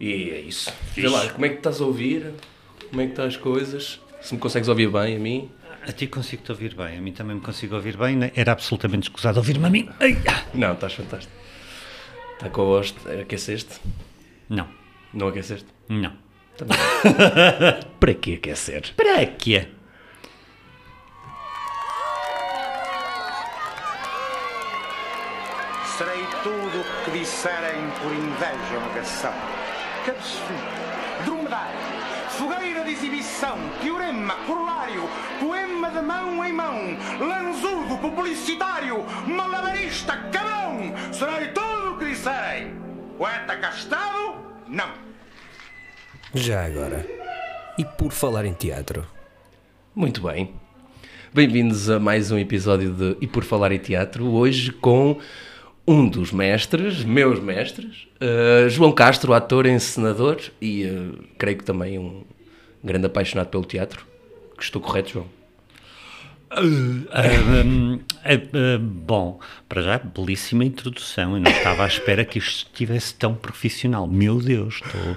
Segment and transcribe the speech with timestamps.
[0.00, 0.72] E é isso.
[0.94, 2.32] Vê lá, como é que estás a ouvir?
[2.88, 4.00] Como é que estão as coisas?
[4.20, 5.50] Se me consegues ouvir bem a mim?
[5.86, 8.16] A ti consigo-te ouvir bem, a mim também me consigo ouvir bem.
[8.16, 8.30] né?
[8.36, 9.88] Era absolutamente escusado ouvir-me a mim.
[10.00, 10.44] Ai, ah.
[10.54, 11.32] Não, estás fantástico.
[12.34, 12.94] Está com a voz.
[13.20, 13.80] Aqueceste?
[14.48, 14.68] Não,
[15.12, 15.66] Não aqueceste?
[15.88, 16.12] não.
[16.56, 16.76] Também.
[18.00, 18.92] Para que aquecer?
[18.96, 19.68] Para quê?
[25.96, 29.32] Serei tudo o que disserem por inveja ou negação.
[30.08, 30.54] Cabeçudo,
[31.26, 31.78] dromedário,
[32.30, 35.02] fogueira de exibição, teorema, corolário,
[35.38, 40.94] poema de mão em mão, lanzudo, publicitário, malabarista, cabrão.
[41.12, 42.72] Serei tudo o que disserem.
[43.18, 44.36] Poeta castado,
[44.66, 44.88] não.
[46.32, 47.06] Já agora.
[47.76, 49.06] E por falar em teatro?
[49.94, 50.54] Muito bem.
[51.34, 55.20] Bem-vindos a mais um episódio de E por Falar em Teatro, hoje com
[55.88, 61.98] um dos mestres, meus mestres, uh, João Castro, ator, encenador e uh, creio que também
[61.98, 62.24] um
[62.84, 64.06] grande apaixonado pelo teatro.
[64.58, 65.38] Que estou correto, João?
[66.50, 67.22] Ah,
[68.80, 71.36] bom, para já, belíssima introdução.
[71.36, 74.06] Eu não estava à espera que isto estivesse tão profissional.
[74.06, 75.16] Meu Deus, estou.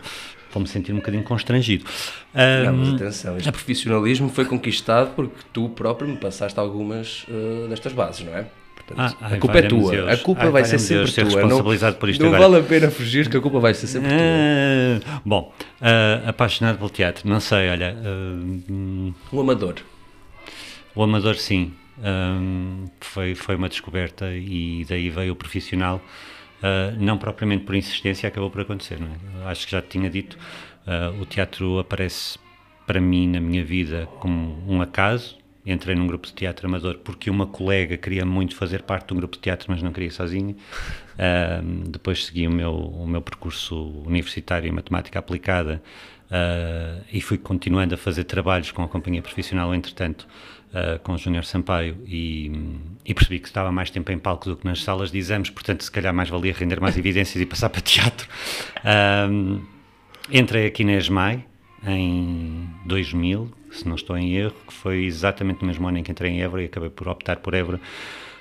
[0.54, 1.86] Vou-me sentir um bocadinho constrangido.
[2.34, 7.70] Não, mas Hum, atenção, este profissionalismo foi conquistado porque tu próprio me passaste algumas uh,
[7.70, 8.46] destas bases, não é?
[8.96, 10.08] Portanto, Ah, a culpa é tua, Deus.
[10.10, 11.40] a culpa Ai, vai ser sempre Deus ser tua.
[11.42, 14.10] responsabilizado não, por isto não vale a pena fugir que a culpa vai ser sempre
[14.10, 14.18] tua.
[15.16, 17.96] ah, bom, ah, apaixonado pelo teatro, não sei, olha.
[17.98, 19.76] ah, hum, Um amador.
[20.96, 21.74] O amador, sim.
[22.04, 26.02] Hum, foi, foi uma descoberta e daí veio o profissional.
[26.62, 29.00] Uh, não propriamente por insistência, acabou por acontecer.
[29.00, 29.50] Não é?
[29.50, 30.38] Acho que já te tinha dito,
[30.86, 32.38] uh, o teatro aparece
[32.86, 35.38] para mim na minha vida como um acaso.
[35.66, 39.18] Entrei num grupo de teatro amador porque uma colega queria muito fazer parte de um
[39.18, 40.56] grupo de teatro, mas não queria sozinha.
[41.22, 43.76] Hum, depois segui o meu, o meu percurso
[44.08, 45.80] universitário em matemática aplicada
[46.32, 50.28] uh, e fui continuando a fazer trabalhos com a companhia profissional, entretanto,
[50.74, 52.52] uh, com o Júnior Sampaio, e,
[53.06, 55.84] e percebi que estava mais tempo em palco do que nas salas de exames, portanto,
[55.84, 58.28] se calhar mais valia render mais evidências e passar para teatro.
[60.32, 61.46] Entrei aqui na ESMAI
[61.86, 66.12] em 2000, se não estou em erro, que foi exatamente no mesmo ano em que
[66.12, 67.80] entrei em Évora e acabei por optar por Évora,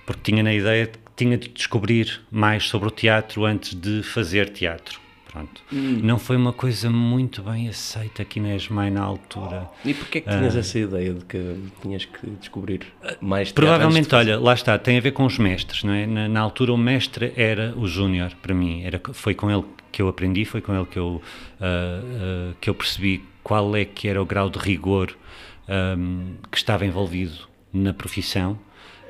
[0.07, 4.99] porque tinha na ideia tinha de descobrir mais sobre o teatro antes de fazer teatro.
[5.31, 5.63] Pronto.
[5.71, 9.71] Não foi uma coisa muito bem aceita aqui na ESMAI na altura.
[9.85, 12.81] E porquê que tinhas essa ideia de que tinhas que descobrir
[13.21, 16.05] mais Provavelmente, de olha, lá está, tem a ver com os mestres, não é?
[16.05, 20.03] Na, na altura o mestre era o Júnior, para mim, era, foi com ele que
[20.03, 21.23] eu aprendi, foi com ele que eu,
[21.61, 22.01] ah,
[22.51, 25.17] ah, que eu percebi qual é que era o grau de rigor
[25.69, 28.59] ahm, que estava envolvido na profissão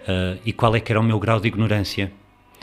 [0.06, 2.12] ah, e qual é que era o meu grau de ignorância,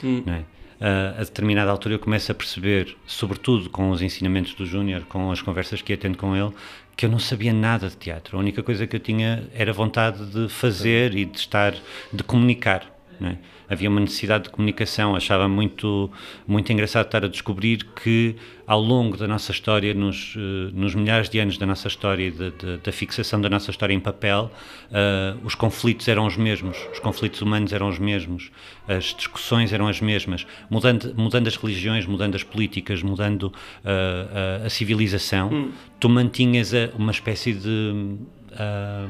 [0.00, 0.44] não é?
[0.80, 5.30] Ah, a determinada altura eu começo a perceber, sobretudo com os ensinamentos do Júnior, com
[5.30, 6.52] as conversas que ia tendo com ele,
[6.96, 8.36] que eu não sabia nada de teatro.
[8.36, 11.74] A única coisa que eu tinha era vontade de fazer e de estar,
[12.12, 12.84] de comunicar.
[13.20, 13.38] não é?
[13.70, 15.14] Havia uma necessidade de comunicação.
[15.14, 16.10] Achava muito,
[16.46, 18.34] muito engraçado estar a descobrir que,
[18.66, 22.30] ao longo da nossa história, nos, eh, nos milhares de anos da nossa história e
[22.30, 22.50] da,
[22.82, 24.50] da- fixação da nossa história em papel,
[24.92, 28.50] ah, os conflitos eram os mesmos, os conflitos humanos eram os mesmos,
[28.86, 33.52] as discussões eram as mesmas, mudando, mudando as religiões, mudando as políticas, mudando
[33.84, 35.70] ah, a, a civilização,
[36.00, 38.16] tu mantinhas a- uma espécie de.
[38.52, 39.08] ah, ah,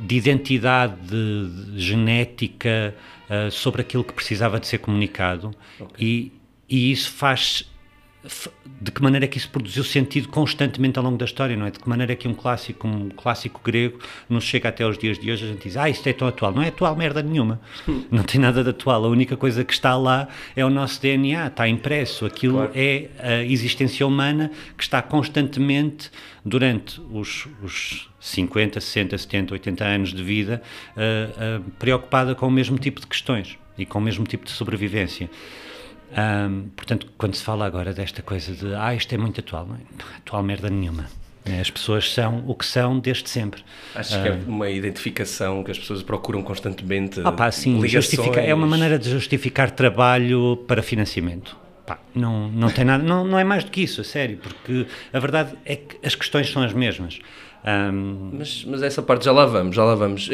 [0.00, 2.94] de identidade de- genética
[3.28, 5.50] ah, sobre aquilo que precisava de ser comunicado.
[5.98, 6.32] E,
[6.68, 7.64] e isso faz
[8.80, 11.70] de que maneira é que isso produziu sentido constantemente ao longo da história, não é?
[11.70, 15.18] De que maneira é que um clássico, um clássico grego nos chega até aos dias
[15.18, 16.52] de hoje, a gente diz, ah, isto é tão atual.
[16.52, 17.60] Não é atual merda nenhuma.
[18.10, 19.04] Não tem nada de atual.
[19.04, 22.24] A única coisa que está lá é o nosso DNA, está impresso.
[22.24, 22.72] Aquilo Claro.
[22.74, 26.10] é a existência humana que está constantemente,
[26.44, 30.62] durante os, os 50, 60, 70, 80 anos de vida,
[30.96, 31.00] ah,
[31.36, 35.28] ah, preocupada com o mesmo tipo de questões e com o mesmo tipo de sobrevivência.
[36.16, 39.76] Ahm, portanto, quando se fala agora desta coisa de ah, isto é muito atual, não
[39.76, 39.78] é
[40.18, 41.06] atual merda nenhuma.
[41.44, 43.62] É, As pessoas são o que são desde sempre.
[43.94, 47.20] Achas que é uma identificação que as pessoas procuram constantemente?
[47.24, 51.56] Ah, pá, sim, justifica, é uma maneira de justificar trabalho para financiamento.
[51.84, 54.86] Pá, não, não tem nada, não, não é mais do que isso, a sério, porque
[55.12, 57.18] a verdade é que as questões são as mesmas.
[57.64, 60.28] Ahm, Mas, mas essa parte já lá vamos, já lá vamos.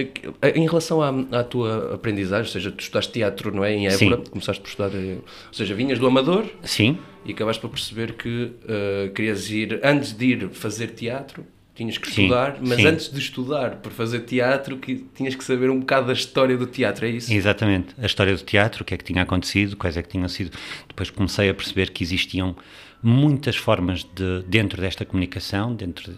[0.55, 3.75] Em relação à, à tua aprendizagem, ou seja, tu estudaste teatro, não é?
[3.75, 4.31] Em Évora, Sim.
[4.31, 5.17] começaste por estudar, eh,
[5.47, 10.13] ou seja, vinhas do Amador sim, e acabaste por perceber que eh, querias ir, antes
[10.17, 11.45] de ir fazer teatro,
[11.75, 12.87] tinhas que Sim, estudar, mas sim.
[12.87, 16.67] antes de estudar por fazer teatro, que tinhas que saber um bocado da história do
[16.67, 17.33] teatro, é isso?
[17.33, 17.95] Exatamente.
[17.99, 20.51] A história do teatro, o que é que tinha acontecido, quais é que tinham sido.
[20.89, 22.57] Depois comecei a perceber que existiam
[23.03, 26.13] muitas formas de, dentro desta comunicação, dentro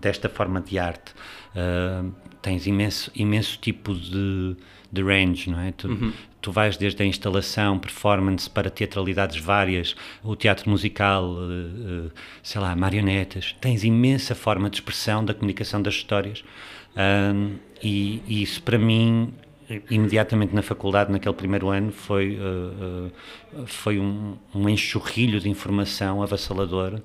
[0.00, 1.12] desta forma de arte.
[1.54, 2.12] Uh,
[2.42, 4.56] tens imenso, imenso tipo de,
[4.90, 5.72] de range, não é?
[5.72, 6.12] Tu, uhum.
[6.40, 12.12] tu vais desde a instalação, performance, para teatralidades várias, o teatro musical, uh, uh,
[12.42, 13.54] sei lá, marionetas.
[13.60, 16.44] Tens imensa forma de expressão da comunicação das histórias.
[17.82, 19.32] e, e isso, para mim,
[19.90, 23.10] imediatamente na faculdade, naquele primeiro ano, foi, uh,
[23.56, 27.00] uh, foi um, um, enxurrilho de informação avassalador, uh,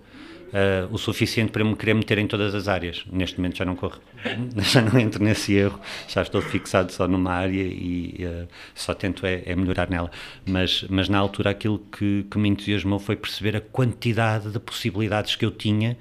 [0.92, 3.06] o suficiente para me querer meter em todas as áreas.
[3.12, 4.00] Neste momento já não corro,
[4.62, 8.28] já não entro nesse erro, já estou fixado só numa área e
[8.76, 10.12] só tento é, é, melhorar nela.
[10.46, 15.36] Mas, mas na altura aquilo que, que me entusiasmou foi perceber a quantidade de possibilidades
[15.36, 15.98] que eu tinha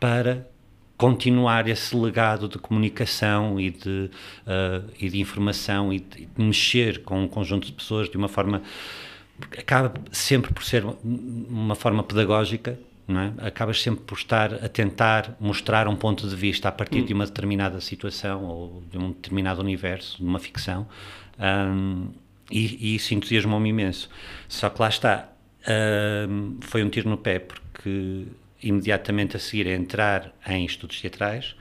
[0.00, 0.46] para
[0.96, 4.10] continuar esse legado de comunicação e de,
[4.46, 8.62] uh, e de informação e de, mexer com um conjunto de pessoas de uma forma
[9.58, 13.32] acaba sempre por ser uma forma pedagógica não é?
[13.38, 17.06] acabas sempre por estar a tentar mostrar um ponto de vista a partir hum.
[17.06, 20.86] de uma determinada situação ou de um determinado universo, de uma ficção
[21.38, 22.08] um,
[22.50, 24.08] e, e, isso entusiasmou-me imenso
[24.48, 25.28] só que lá está
[26.28, 28.26] um, foi um tiro no pé porque
[28.64, 31.54] imediatamente a seguir a entrar em estudos teatrais,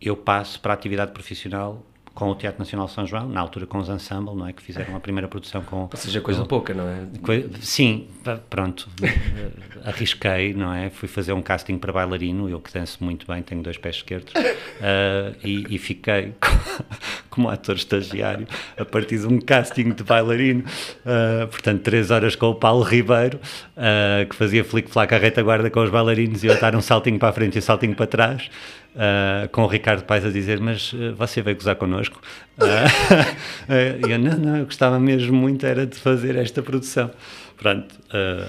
[0.00, 1.84] eu passo para a atividade profissional
[2.16, 4.52] com o Teatro Nacional São João, na altura com os Ensemble, não é?
[4.54, 5.82] Que fizeram a primeira produção com...
[5.82, 7.02] Ou seja, coisa com, pouca, não é?
[7.60, 8.08] Sim,
[8.48, 8.88] pronto,
[9.84, 10.88] arrisquei, não é?
[10.88, 14.32] Fui fazer um casting para bailarino, eu que danço muito bem, tenho dois pés esquerdos,
[14.32, 16.32] uh, e, e, fiquei
[17.28, 18.48] como ator estagiário
[18.78, 23.38] a partir de um casting de bailarino, uh, portanto, três horas com o Paulo Ribeiro,
[23.76, 27.28] uh, que fazia flick-flack à retaguarda com os bailarinos e eu dar um saltinho para
[27.28, 28.50] a frente e um saltinho para trás,
[28.96, 32.18] Uh, com o Ricardo Paes a dizer, mas uh, você veio gozar connosco?
[32.56, 33.68] Uh,
[34.08, 37.10] eu, não, não, eu gostava mesmo muito era de fazer esta produção.
[37.58, 37.94] Pronto,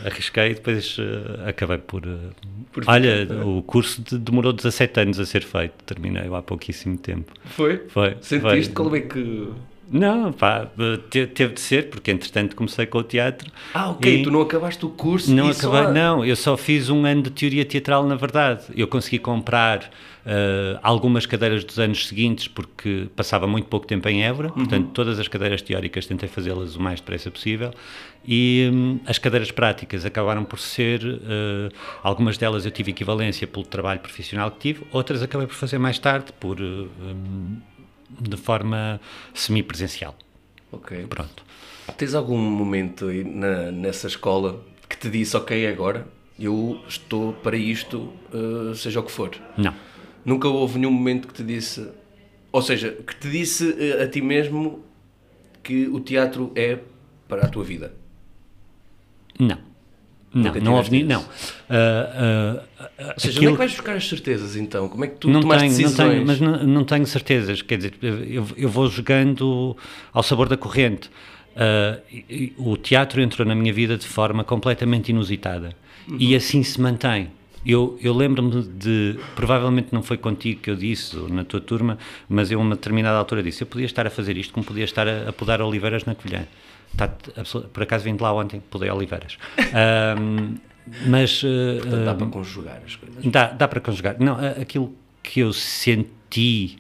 [0.06, 0.98] arrisquei e depois
[1.46, 2.02] acabei por...
[2.74, 6.98] por olha, ficar, o curso de, demorou 17 anos a ser feito, terminei há pouquíssimo
[6.98, 7.32] tempo.
[7.46, 7.84] Foi?
[7.88, 8.18] Foi.
[8.22, 8.74] Sentiste?
[8.74, 9.50] Qual é que...
[9.90, 10.68] Não, pá,
[11.10, 13.50] teve de ser, porque entretanto comecei com o teatro.
[13.74, 15.34] Ah, ok, tu não acabaste o curso?
[15.34, 15.92] Não acabei, só...
[15.92, 18.64] não, eu só fiz um ano de teoria teatral, na verdade.
[18.76, 19.90] Eu consegui comprar
[20.28, 24.56] uh, algumas cadeiras dos anos seguintes, porque passava muito pouco tempo em Évora, uhum.
[24.56, 27.74] portanto, todas as cadeiras teóricas tentei fazê-las o mais depressa possível,
[28.28, 33.66] e um, as cadeiras práticas acabaram por ser, uh, algumas delas eu tive equivalência pelo
[33.66, 37.62] trabalho profissional que tive, outras acabei por fazer mais tarde, por, uh, um,
[38.20, 39.00] de forma
[39.34, 40.16] semipresencial.
[40.72, 41.06] Ok.
[41.08, 41.44] Pronto.
[41.98, 46.06] Tens algum momento aí na, nessa escola que te disse, ok, agora
[46.38, 48.12] eu estou para isto,
[48.76, 49.32] seja o que for?
[49.58, 49.74] Não.
[50.26, 51.88] Nunca houve nenhum momento que te disse,
[52.52, 54.84] ou seja, que te disse eh, a ti mesmo
[55.64, 56.80] que o teatro é
[57.28, 57.94] para a tua vida?
[59.40, 59.68] Não.
[60.34, 61.22] Não, não houve não.
[61.22, 62.62] Uh, uh,
[63.00, 64.88] Ou seja, onde é que vais buscar as certezas então?
[64.90, 65.98] Como é que tu não tomaste tenho, decisões?
[65.98, 69.76] Não tenho, mas não, não, tenho certezas, quer dizer, eu, eu vou jogando
[70.14, 71.10] ao sabor da corrente.
[71.56, 75.76] Uh, o teatro entrou na minha vida de forma completamente inusitada
[76.08, 76.18] uhum.
[76.20, 77.32] e assim se mantém.
[77.66, 81.98] Eu, eu lembro-me de, provavelmente não foi contigo que eu disse, ou na tua turma,
[82.30, 84.86] mas eu a uma determinada altura disse, eu podia estar a fazer isto como podia
[84.86, 86.48] estar a, a podar oliveiras na colher.
[86.92, 87.10] Está,
[87.74, 89.38] por acaso vim de lá ontem, podei oliveiras.
[90.20, 90.56] um,
[91.08, 91.42] mas...
[91.42, 93.26] Portanto, dá uh, para conjugar as coisas.
[93.26, 94.16] Dá, dá para conjugar.
[94.20, 96.78] Não, aquilo que eu senti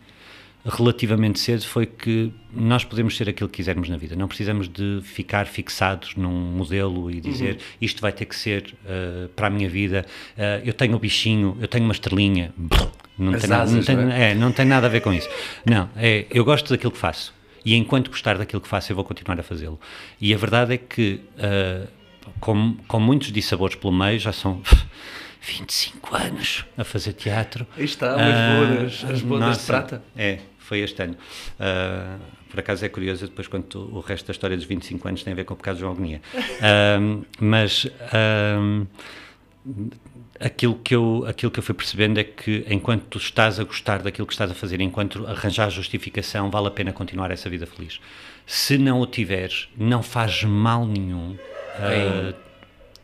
[0.66, 4.16] relativamente cedo foi que nós podemos ser aquilo que quisermos na vida.
[4.16, 7.62] Não precisamos de ficar fixados num modelo e dizer uhum.
[7.82, 10.06] isto vai ter que ser uh, para a minha vida.
[10.36, 12.54] Uh, eu tenho o bichinho, eu tenho uma estrelinha.
[13.18, 14.32] Não tem, nada, não, tem, não, é?
[14.32, 15.30] É, não tem nada a ver com isso.
[15.66, 17.34] Não, é, eu gosto daquilo que faço.
[17.66, 19.80] E enquanto gostar daquilo que faço, eu vou continuar a fazê-lo.
[20.22, 21.88] E a verdade é que, uh,
[22.40, 24.62] com, com muitos dissabores pelo meio, já são
[25.48, 27.66] 25 anos a fazer teatro.
[27.78, 30.04] Aí está, as bodas, as bodas de prata.
[30.16, 31.16] É, foi este ano.
[31.60, 35.24] Uh, por acaso é curioso, depois quando tu, o resto da história dos 25 anos
[35.24, 36.22] tem a ver com o pecado de João Agonia.
[36.36, 38.88] Uh, mas uh,
[40.40, 44.02] aquilo, que eu, aquilo que eu fui percebendo é que enquanto tu estás a gostar
[44.02, 48.02] daquilo que estás a fazer, enquanto arranjar justificação, vale a pena continuar essa vida feliz.
[48.46, 51.38] Se não o tiveres, não faz mal nenhum.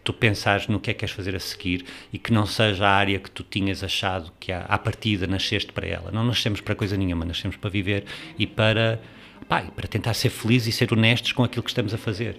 [0.04, 2.92] Tu pensares no que é que queres fazer a seguir e que não seja a
[2.92, 6.12] área que tu tinhas achado que à, à partida nasceste para ela.
[6.12, 8.06] Não nascemos para coisa nenhuma, nascemos para viver
[8.38, 9.02] e para,
[9.48, 12.38] pá, para tentar ser felizes e ser honestos com aquilo que estamos a fazer.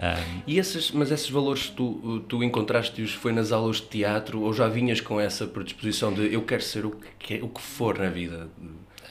[0.00, 4.52] Um, e esses, mas esses valores tu, tu encontraste-os foi nas aulas de teatro ou
[4.52, 8.08] já vinhas com essa predisposição de eu quero ser o que, o que for na
[8.08, 8.48] vida?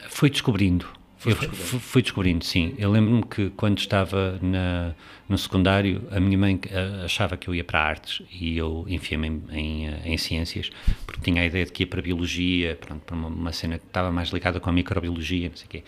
[0.08, 0.86] Foi descobrindo.
[1.16, 2.74] Fui, fui descobrindo, sim.
[2.78, 4.94] Eu lembro-me que quando estava na,
[5.30, 6.60] no secundário, a minha mãe
[7.04, 10.70] achava que eu ia para artes e eu enfiei-me em, em, uh, em, ciências,
[11.06, 13.86] porque tinha a ideia de que ia para biologia, pronto, para uma, uma cena que
[13.86, 15.84] estava mais ligada com a microbiologia, não sei o quê.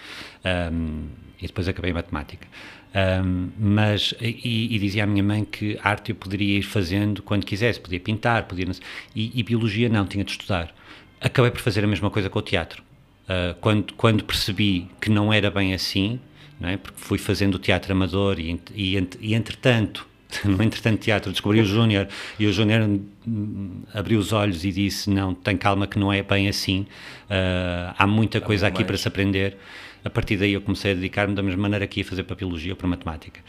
[0.72, 1.08] Um,
[1.40, 2.46] e depois acabei em matemática.
[2.94, 7.44] Um, mas, e, e, dizia à minha mãe que arte eu poderia ir fazendo quando
[7.44, 8.66] quisesse, podia pintar, podia.
[9.14, 10.72] E, e biologia não, tinha de estudar.
[11.20, 12.82] Acabei por fazer a mesma coisa com o teatro
[13.22, 16.18] Uh, quando, quando percebi que não era bem assim,
[16.62, 16.76] não é?
[16.76, 20.06] porque fui fazendo o teatro amador e, e, e entretanto,
[20.44, 22.06] no entretanto teatro, descobri o Júnior
[22.38, 22.88] e o Júnior
[23.26, 26.86] hum, abriu os olhos e disse, não, tem calma que não é bem assim,
[27.28, 28.86] uh, há muita coisa aqui mais.
[28.86, 29.56] para se aprender.
[30.04, 32.72] A partir daí eu comecei a dedicar-me da mesma maneira que ia fazer para biologia
[32.72, 33.40] ou para matemática.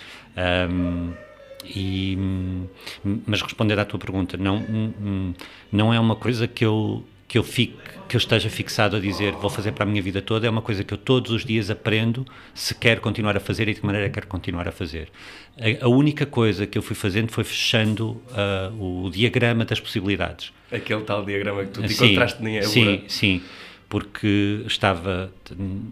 [0.72, 1.14] Um,
[1.66, 2.68] e, hum,
[3.26, 5.34] mas responder à tua pergunta, não, hum,
[5.72, 7.74] não é uma coisa que eu que eu fique,
[8.08, 10.62] que eu esteja fixado a dizer vou fazer para a minha vida toda, é uma
[10.62, 12.24] coisa que eu todos os dias aprendo
[12.54, 15.10] se quero continuar a fazer e de que maneira quero continuar a fazer.
[15.58, 20.54] A, a única coisa que eu fui fazendo foi fechando uh, o diagrama das possibilidades.
[20.72, 23.42] Aquele tal diagrama que tu te sim, encontraste nem é Sim, sim,
[23.90, 25.34] porque estava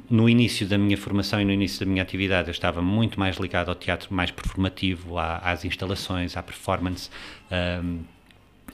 [0.07, 3.37] no início da minha formação e no início da minha atividade, eu estava muito mais
[3.37, 7.09] ligado ao teatro mais performativo, às instalações, à performance.
[7.51, 8.20] Um, ah,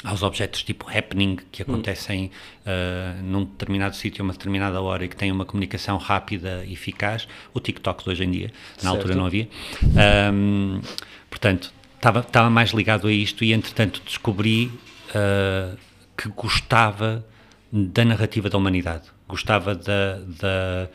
[0.04, 2.32] aos objetos tipo happening que acontecem
[2.66, 6.74] uh, num determinado sítio a uma determinada hora e que têm uma comunicação rápida e
[6.74, 8.96] eficaz, o TikTok de hoje em dia, na certo.
[8.96, 9.50] altura não havia.
[10.34, 10.82] Um,
[11.30, 14.72] portanto, estava mais ligado a isto e entretanto descobri
[15.10, 15.78] uh,
[16.16, 17.26] que gostava
[17.72, 20.90] da narrativa da humanidade, gostava da, da,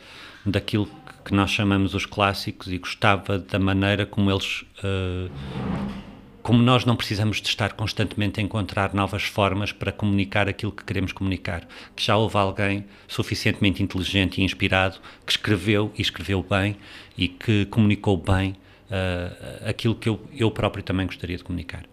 [0.45, 0.89] daquilo
[1.23, 5.31] que nós chamamos os clássicos e gostava da maneira como eles uh,
[6.43, 10.83] como nós não precisamos de estar constantemente a encontrar novas formas para comunicar aquilo que
[10.83, 16.75] queremos comunicar, que já houve alguém suficientemente inteligente e inspirado que escreveu e escreveu bem
[17.17, 18.51] e que comunicou bem
[18.89, 21.85] uh, aquilo que eu, eu próprio também gostaria de comunicar.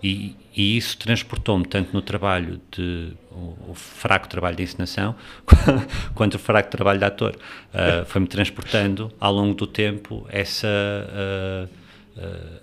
[0.00, 5.16] E, e isso transportou-me tanto no trabalho de o, o, fraco trabalho de encenação
[6.14, 7.36] quanto o fraco trabalho de ator.
[7.74, 11.68] Uh, Foi-me transportando ao longo do tempo essa, uh,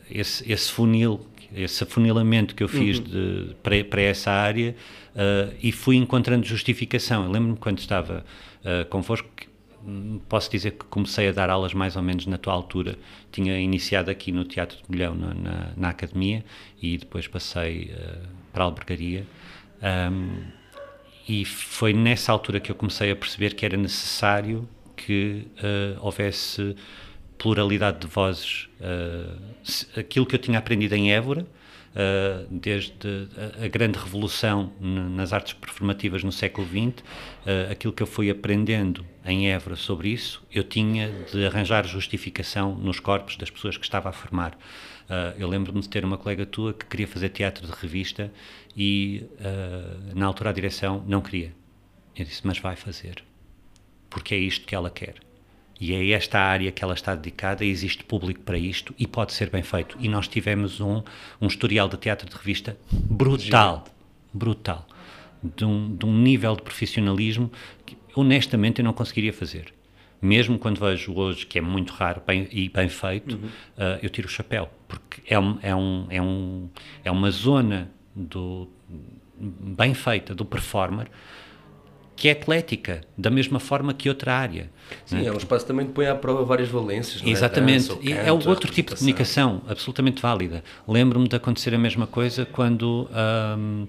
[0.10, 1.20] esse, esse funil
[1.56, 3.54] esse afunilamento que eu fiz uhum.
[3.62, 4.76] para, essa área
[5.16, 7.26] uh, e fui encontrando justificação.
[7.26, 8.26] Eu lembro-me quando estava
[8.64, 9.28] uh, convosco,
[9.86, 12.98] hum, posso dizer que comecei a dar aulas mais ou menos na tua altura.
[13.32, 16.44] Tinha iniciado aqui no Teatro de Milhão, na, na, na academia,
[16.82, 19.26] e depois passei uh, para a albergaria.
[20.12, 20.42] Um,
[21.28, 25.48] e foi nessa altura que eu comecei a perceber que era necessário que
[26.02, 26.76] houvesse
[27.38, 28.70] pluralidade de vozes.
[28.80, 33.28] Uh, aquilo que eu tinha aprendido em Évora, uh, desde
[33.64, 39.06] a, grande revolução nas artes performativas no século XX, uh, aquilo que eu fui aprendendo
[39.26, 44.10] em Évora sobre isso, eu tinha de arranjar justificação nos corpos das pessoas que estava
[44.10, 44.58] a formar.
[45.38, 48.30] eu lembro-me de ter uma colega tua que queria fazer teatro de revista
[48.76, 49.24] e,
[50.14, 51.54] na altura, a direção não queria.
[52.18, 53.24] Eu disse, mas vai fazer,
[54.10, 55.16] porque é isto que ela quer
[55.84, 59.50] e é esta área que ela está dedicada, existe público para isto e pode ser
[59.50, 59.98] bem feito.
[60.00, 61.04] E nós tivemos um,
[61.42, 63.84] um historial de teatro de revista brutal,
[64.34, 64.88] brutal,
[65.44, 67.52] de um, de um nível de profissionalismo
[67.86, 69.74] que honestamente eu não conseguiria fazer.
[70.22, 73.48] Mesmo quando vejo hoje, que é muito raro bem, e bem feito, uhum.
[73.48, 76.70] uh, eu tiro o chapéu, porque é, um, é, um, é, um,
[77.04, 78.70] é uma zona do,
[79.38, 81.10] bem feita do performer
[82.16, 84.70] que é atlética, da mesma forma que outra área.
[85.06, 85.26] Sim, é?
[85.26, 87.22] é um espaço também que põe à prova várias valências.
[87.24, 87.30] É?
[87.30, 87.96] Exatamente, é?
[87.96, 90.64] Dança, canto, é outro tipo de comunicação, absolutamente válida.
[90.88, 93.10] Lembro-me de acontecer a mesma coisa quando
[93.58, 93.88] um,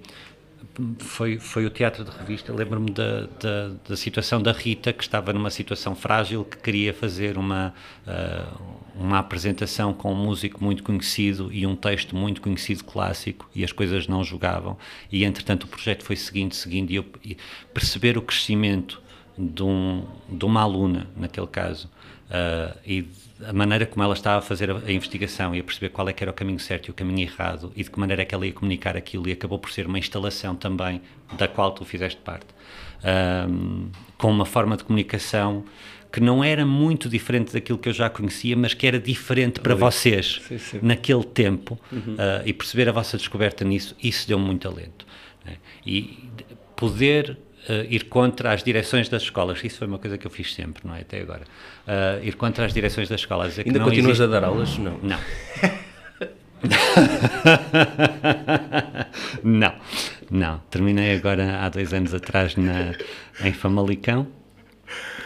[0.99, 2.53] foi, foi o teatro de revista.
[2.53, 7.37] Lembro-me da, da, da, situação da Rita, que estava numa situação frágil, que queria fazer
[7.39, 7.75] uma,
[8.07, 13.65] uh, uma apresentação com um músico muito conhecido e um texto muito conhecido clássico, e
[13.65, 14.77] as coisas não jogavam.
[15.11, 17.37] E entretanto o projeto foi seguindo, seguindo, e eu e
[17.73, 19.03] perceber o crescimento
[19.37, 21.91] de, um, de uma aluna, naquele caso,
[22.31, 23.07] uh, e
[23.45, 26.13] a maneira como ela estava a fazer a, a, investigação e a perceber qual é
[26.13, 28.35] que era o caminho certo e o caminho errado e de que maneira é que
[28.35, 31.03] ela ia comunicar aquilo e acabou por ser uma instalação também
[31.37, 32.47] da qual tu fizeste parte
[33.49, 35.65] um, com uma forma de comunicação
[36.15, 39.75] que não era muito diferente daquilo que eu já conhecia, mas que era diferente para
[39.75, 40.79] vocês sim, sim.
[40.81, 42.15] naquele tempo uhum.
[42.15, 45.05] uh, e perceber a vossa descoberta nisso, isso deu-me muito alento.
[45.45, 45.57] Né?
[45.85, 46.31] E
[46.77, 47.37] poder
[47.69, 49.59] uh, ir contra as direções das escolas.
[49.65, 51.01] Isso foi uma coisa que eu fiz sempre, não é?
[51.01, 51.43] Até agora.
[51.85, 53.59] Uh, ir contra as direções das escolas.
[53.59, 54.23] Ainda continuas existe...
[54.23, 54.79] a dar aulas?
[54.79, 54.97] Não.
[55.03, 55.19] Não.
[59.43, 59.75] não,
[60.31, 60.63] não.
[60.71, 62.93] Terminei agora há dois anos atrás na,
[63.45, 64.29] em Famalicão.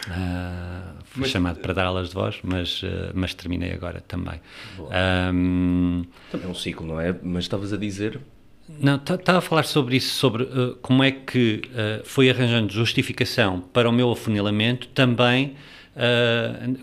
[0.07, 4.39] Uh, fui mas, chamado para dar aulas de voz, mas, uh, mas terminei agora também.
[4.79, 7.15] Um, também é um ciclo, não é?
[7.21, 8.19] Mas estavas a dizer.
[8.67, 11.61] Não, estava a falar sobre isso, sobre uh, como é que
[12.03, 15.55] foi arranjando justificação para o meu afunilamento, também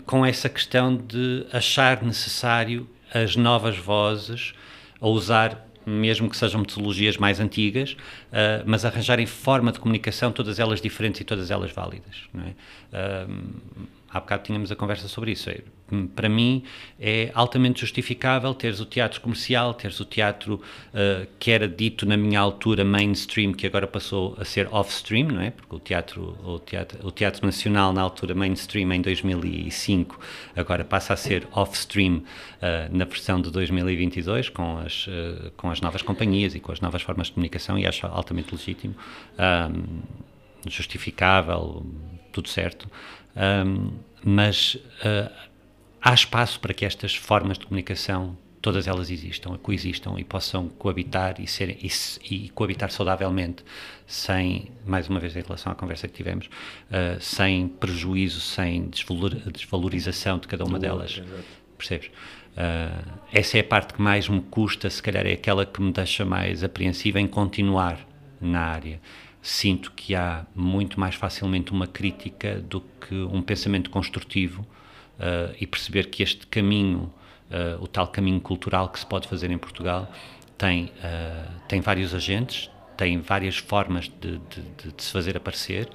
[0.05, 4.53] com essa questão de achar necessário as novas vozes
[5.01, 10.59] a usar mesmo que sejam metodologias mais antigas, uh, mas arranjarem forma de comunicação, todas
[10.59, 12.23] elas diferentes e todas elas válidas.
[12.33, 12.49] Não é?
[12.49, 15.49] Uh, há bocado tínhamos a conversa sobre isso.
[15.91, 16.63] É, para mim
[16.99, 22.17] é altamente justificável teres o teatro comercial, teres o teatro uh, que era dito na
[22.17, 25.51] minha altura mainstream, que agora passou a ser off-stream, não é?
[25.51, 30.19] Porque o teatro, o teatro, o teatro nacional na altura mainstream em 2005
[30.55, 35.81] agora passa a ser off-stream uh, na versão de 2022 com as uh, com as
[35.81, 38.95] novas companhias e com as novas formas de comunicação e acho altamente legítimo,
[39.37, 40.01] um,
[40.69, 41.85] justificável,
[42.31, 42.89] tudo certo.
[43.35, 43.91] Um,
[44.23, 45.31] mas uh,
[46.07, 51.35] há espaço para que estas formas de comunicação todas elas existam, coexistam e possam coabitar
[51.39, 51.91] e, ser, e,
[52.29, 53.63] e, coabitar saudavelmente,
[54.05, 59.35] sem, mais uma vez em relação à conversa que tivemos, uh, sem prejuízo, sem desvalor,
[59.51, 61.21] desvalorização de cada uma delas.
[61.77, 62.07] Percebes?
[62.07, 65.91] Uh, essa é a parte que mais me custa, se calhar é aquela que me
[65.91, 67.99] deixa mais apreensiva em continuar
[68.39, 69.01] na área
[69.39, 74.67] sinto que há muito mais facilmente uma crítica do que um pensamento construtivo
[75.19, 77.11] uh, e perceber que este caminho,
[77.51, 80.11] uh, o tal caminho cultural que se pode fazer em Portugal,
[80.57, 85.87] tem, uh, tem vários agentes, tem várias formas de, de, de, se fazer aparecer.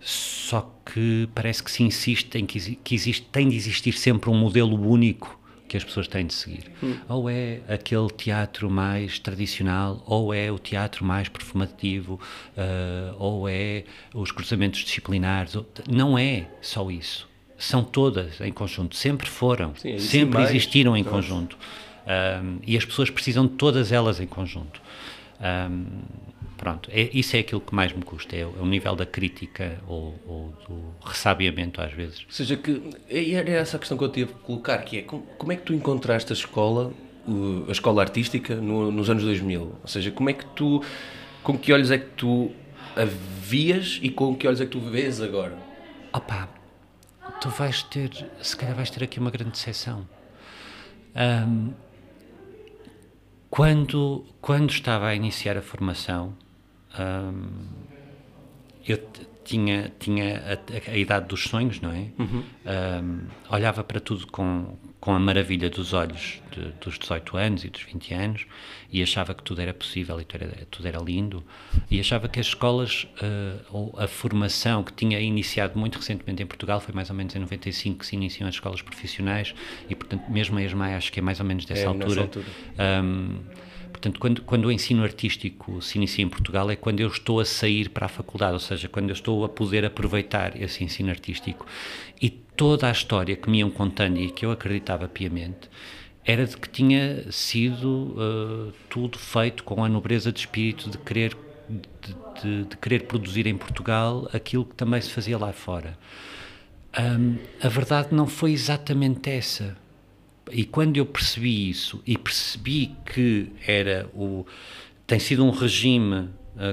[0.00, 4.34] só que parece que se insiste em que, que existe, tem de existir sempre um
[4.34, 5.38] modelo único
[5.74, 6.70] que as pessoas têm de seguir.
[6.82, 6.96] Hum.
[7.08, 12.20] Ou é aquele teatro mais tradicional, ou é o teatro mais performativo,
[12.56, 15.56] uh, ou é os cruzamentos disciplinares.
[15.88, 17.28] Não é só isso.
[17.56, 20.50] São todas em conjunto, sempre foram, Sim, sempre mais.
[20.50, 21.56] existiram em conjunto.
[22.06, 24.80] Um, e as pessoas precisam de todas elas em conjunto.
[25.40, 26.02] Um,
[26.56, 29.04] Pronto, é, isso é aquilo que mais me custa, é o, é o nível da
[29.04, 32.20] crítica ou, ou, do ressabiamento às vezes.
[32.20, 35.22] Ou seja, que era essa a questão que eu tive que colocar, que é como,
[35.36, 36.92] como é que tu encontraste a escola,
[37.68, 39.60] a escola artística no, nos anos 2000?
[39.60, 40.82] Ou seja, como é que tu,
[41.42, 42.50] com que olhos é que tu
[42.96, 45.58] a vias e com que olhos é que tu vês agora?
[46.12, 46.48] Opa,
[47.40, 48.10] tu vais ter,
[48.42, 50.06] se calhar vais ter aqui uma grande decepção.
[51.14, 51.72] Um,
[53.50, 56.36] quando, quando estava a iniciar a formação,
[56.98, 57.66] um,
[58.86, 58.98] eu
[59.44, 62.10] tinha, tinha a, a, idade dos sonhos, não é?
[62.18, 62.44] Uhum.
[62.66, 67.68] Um, olhava para tudo com, com a maravilha dos olhos de, dos 18 anos e
[67.68, 68.46] dos 20 anos
[68.90, 71.44] e achava que tudo era possível e tudo era, tudo era lindo
[71.90, 76.46] e achava que as escolas, uh, ou a formação que tinha iniciado muito recentemente em
[76.46, 79.54] Portugal, foi mais ou menos em 95 que se iniciam as escolas profissionais
[79.90, 82.22] e, portanto, mesmo a ESMAI acho que é mais ou menos dessa é, altura.
[82.22, 82.46] altura.
[83.04, 83.40] Um,
[83.94, 87.44] Portanto, quando, quando o ensino artístico se inicia em Portugal é quando eu estou a
[87.44, 91.64] sair para a faculdade, ou seja, quando eu estou a poder aproveitar esse ensino artístico.
[92.20, 95.68] E toda a história que me iam contando e que eu acreditava piamente
[96.24, 101.36] era de que tinha sido uh, tudo feito com a nobreza de espírito de querer,
[101.68, 105.98] de, de, de querer produzir em Portugal aquilo que também se fazia lá fora.
[106.98, 109.76] Um, a verdade não foi exatamente essa
[110.50, 114.46] e quando eu percebi isso e percebi que era o
[115.06, 116.30] tem sido um regime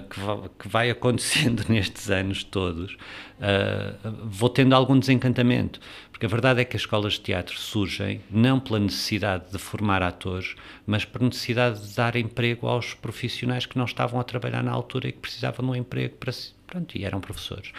[0.10, 5.80] que, vai, que, vai, acontecendo nestes anos todos, uh, vou tendo algum desencantamento.
[6.12, 10.04] Porque a verdade é que as escolas de teatro surgem não pela necessidade de formar
[10.04, 14.72] atores, mas por necessidade de dar emprego aos profissionais que não estavam a trabalhar na
[14.72, 16.32] altura e que precisavam de um emprego para
[16.68, 17.72] pronto, e eram professores.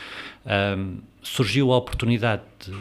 [1.23, 2.75] Surgiu a oportunidade de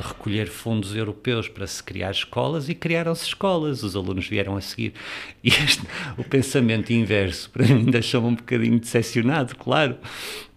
[0.00, 4.60] de recolher fundos europeus para se criar escolas e criaram-se escolas, os alunos vieram a
[4.60, 4.94] seguir.
[5.44, 5.82] E este,
[6.16, 9.96] o pensamento inverso para mim deixou-me um bocadinho decepcionado, claro,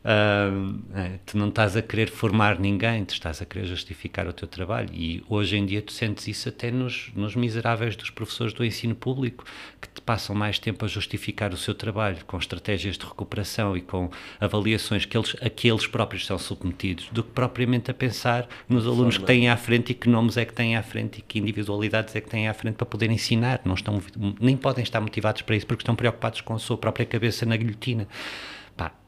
[0.03, 4.47] Uh, tu não estás a querer formar ninguém, tu estás a querer justificar o teu
[4.47, 4.89] trabalho.
[4.93, 8.95] E hoje em dia tu sentes isso até nos, nos miseráveis dos professores do ensino
[8.95, 9.45] público,
[9.81, 13.81] que te passam mais tempo a justificar o seu trabalho com estratégias de recuperação e
[13.81, 14.09] com
[14.41, 18.85] avaliações que eles, a que eles próprios são submetidos, do que propriamente a pensar nos
[18.85, 21.39] alunos que têm à frente e que nomes é que têm à frente e que
[21.39, 23.61] individualidades é que têm à frente para poder ensinar.
[23.63, 24.01] Não estão,
[24.41, 27.55] nem podem estar motivados para isso porque estão preocupados com a sua própria cabeça na
[27.55, 28.05] guilhotina.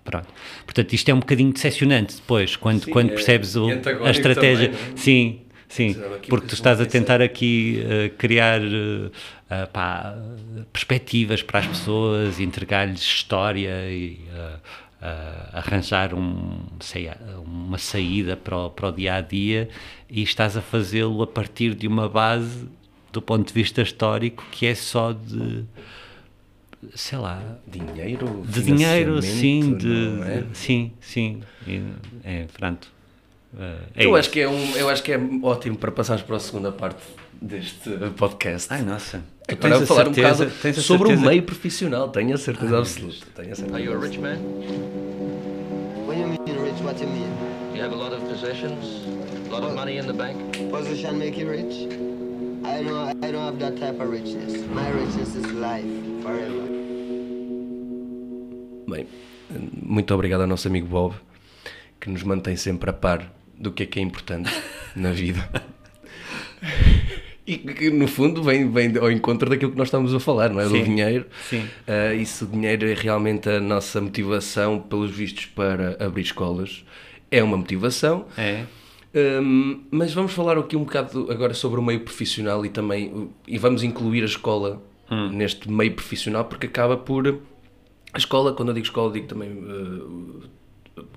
[0.05, 0.27] Pronto.
[0.63, 3.67] Portanto, isto é um bocadinho decepcionante depois, quando, sim, quando é, percebes o,
[4.03, 4.69] a estratégia.
[4.69, 4.97] Também, é?
[4.97, 5.95] sim, sim,
[6.29, 10.15] porque tu estás a tentar aqui uh, criar uh, uh, pá,
[10.71, 14.19] perspectivas para as pessoas, entregar-lhes história e
[15.53, 17.11] arranjar um, sei,
[17.45, 19.69] uma saída para o, para o dia a dia
[20.09, 22.67] e estás a fazê-lo a partir de uma base
[23.11, 25.63] do ponto de vista histórico que é só de
[26.93, 30.41] sei lá Dinheiro, de dinheiro sim de, é?
[30.41, 31.81] de- sim sim E,
[32.23, 32.87] é pronto
[33.57, 34.15] Eh, é eu, isso.
[34.17, 36.99] acho que é um, eu acho que é ótimo para passarmos para a segunda parte
[37.41, 38.67] deste podcast.
[38.73, 41.43] ai nossa tu Agora vou a falar um certeza- bocado tens a sobre o meio
[41.43, 43.25] profissional, tenho a certeza absoluta.
[43.35, 43.77] Tenho a certeza.
[43.77, 44.37] Are you a rich man?
[46.05, 46.81] What do you mean rich?
[46.83, 47.29] What you mean?
[47.71, 48.83] Do you have a lot of possessions?
[49.47, 50.37] A lot of money in the bank?
[50.71, 51.87] Position make you rich?
[52.65, 54.53] I don't I don't have that type of richness.
[54.73, 55.85] My richness is life,
[56.23, 56.74] forever.
[58.87, 59.07] Bem,
[59.81, 61.15] muito obrigado ao nosso amigo Bob,
[61.99, 64.51] que nos mantém sempre a par do que é que é importante
[64.95, 65.49] na vida.
[67.47, 70.59] E que, no fundo, vem, vem ao encontro daquilo que nós estamos a falar, não
[70.59, 70.65] é?
[70.67, 70.79] Sim.
[70.79, 71.25] Do dinheiro.
[71.47, 71.67] Sim.
[71.87, 76.83] Ah, e se o dinheiro é realmente a nossa motivação, pelos vistos, para abrir escolas,
[77.29, 78.25] é uma motivação.
[78.37, 78.65] é
[79.15, 83.31] Hum, mas vamos falar aqui um bocado agora sobre o meio profissional e também uh,
[83.47, 84.81] e vamos incluir a escola
[85.31, 87.39] neste meio profissional porque acaba por
[88.15, 90.41] a escola, quando eu digo escola, digo também uh,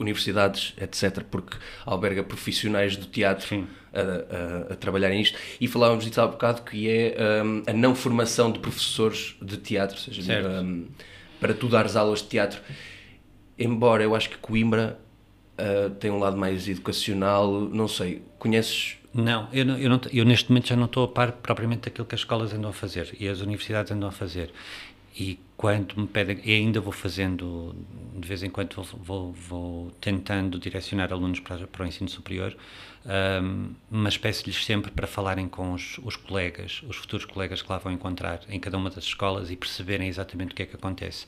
[0.00, 1.56] universidades, etc., porque
[1.86, 4.00] alberga profissionais do teatro a,
[4.70, 5.38] a, a trabalharem isto.
[5.60, 9.96] E falávamos disso há bocado, que é hum, a não formação de professores de teatro,
[9.96, 10.48] ou seja, Certo.
[10.48, 10.88] hum,
[11.40, 12.60] para tu dares aulas de teatro.
[13.56, 14.98] Embora eu acho que Coimbra
[15.56, 20.24] uh, tem um lado mais educacional, não sei, conheces Não, eu, não, eu, não, eu
[20.24, 23.14] neste momento já não estou a par propriamente daquilo que as escolas andam a fazer
[23.20, 24.50] e as universidades andam a fazer.
[25.16, 27.74] E quando me pedem, e ainda vou fazendo,
[28.14, 32.56] de vez em quando vou, vou, vou tentando direcionar alunos para, para o ensino superior,
[33.04, 37.78] ahm, mas peço-lhes sempre para falarem com os, os colegas, os futuros colegas que lá
[37.78, 41.26] vão encontrar em cada uma das escolas e perceberem exatamente o que é que acontece.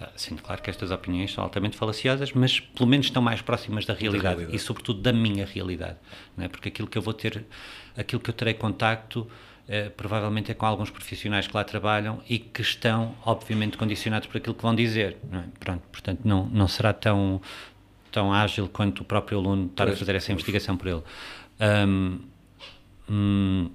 [0.00, 3.84] Ah, sendo claro que estas opiniões são altamente falaciosas, mas pelo menos estão mais próximas
[3.84, 4.56] da realidade, realidade.
[4.56, 5.98] e sobretudo da minha realidade,
[6.36, 6.48] não é?
[6.48, 7.44] porque aquilo que eu vou ter,
[7.96, 9.28] aquilo que eu terei contacto
[9.68, 14.38] eh, provavelmente é com alguns profissionais que lá trabalham e que estão obviamente condicionados por
[14.38, 15.42] aquilo que vão dizer, é?
[15.60, 17.40] Pronto, portanto não, não será tão,
[18.10, 19.98] tão ágil quanto o próprio aluno estar a Pois.
[19.98, 21.02] fazer essa investigação por ele.
[23.08, 23.70] Hum,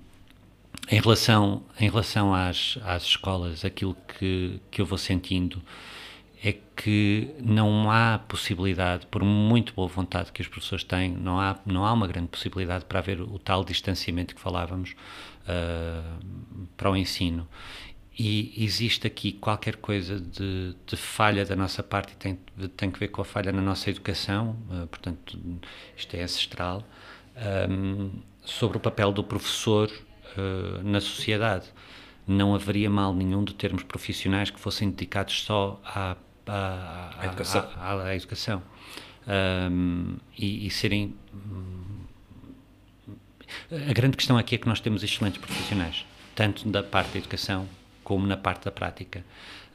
[0.89, 5.61] em relação, em relação às, às escolas, aquilo que, que eu vou sentindo
[6.43, 11.57] é que não há possibilidade, por muito boa vontade que os professores têm, não há,
[11.65, 14.95] não há uma grande possibilidade para haver o tal distanciamento que falávamos
[15.47, 16.17] ah,
[16.75, 17.47] para o ensino.
[18.19, 22.39] E existe aqui qualquer coisa de, de falha da nossa parte e tem,
[22.75, 25.39] tem que ver com a falha na nossa educação, ah, portanto,
[25.95, 26.83] isto é ancestral,
[27.35, 28.09] ahm,
[28.43, 29.91] sobre o papel do professor
[30.37, 31.67] ah, na sociedade.
[32.27, 37.61] Não haveria mal nenhum de termos profissionais que fossem dedicados só à, à, à- educação.
[37.77, 38.61] à- à educação.
[39.27, 41.15] Ahm, e, e serem
[43.71, 46.05] a grande questão aqui é que nós temos excelentes profissionais,
[46.35, 47.67] tanto da parte da educação
[48.03, 49.23] como na parte da prática.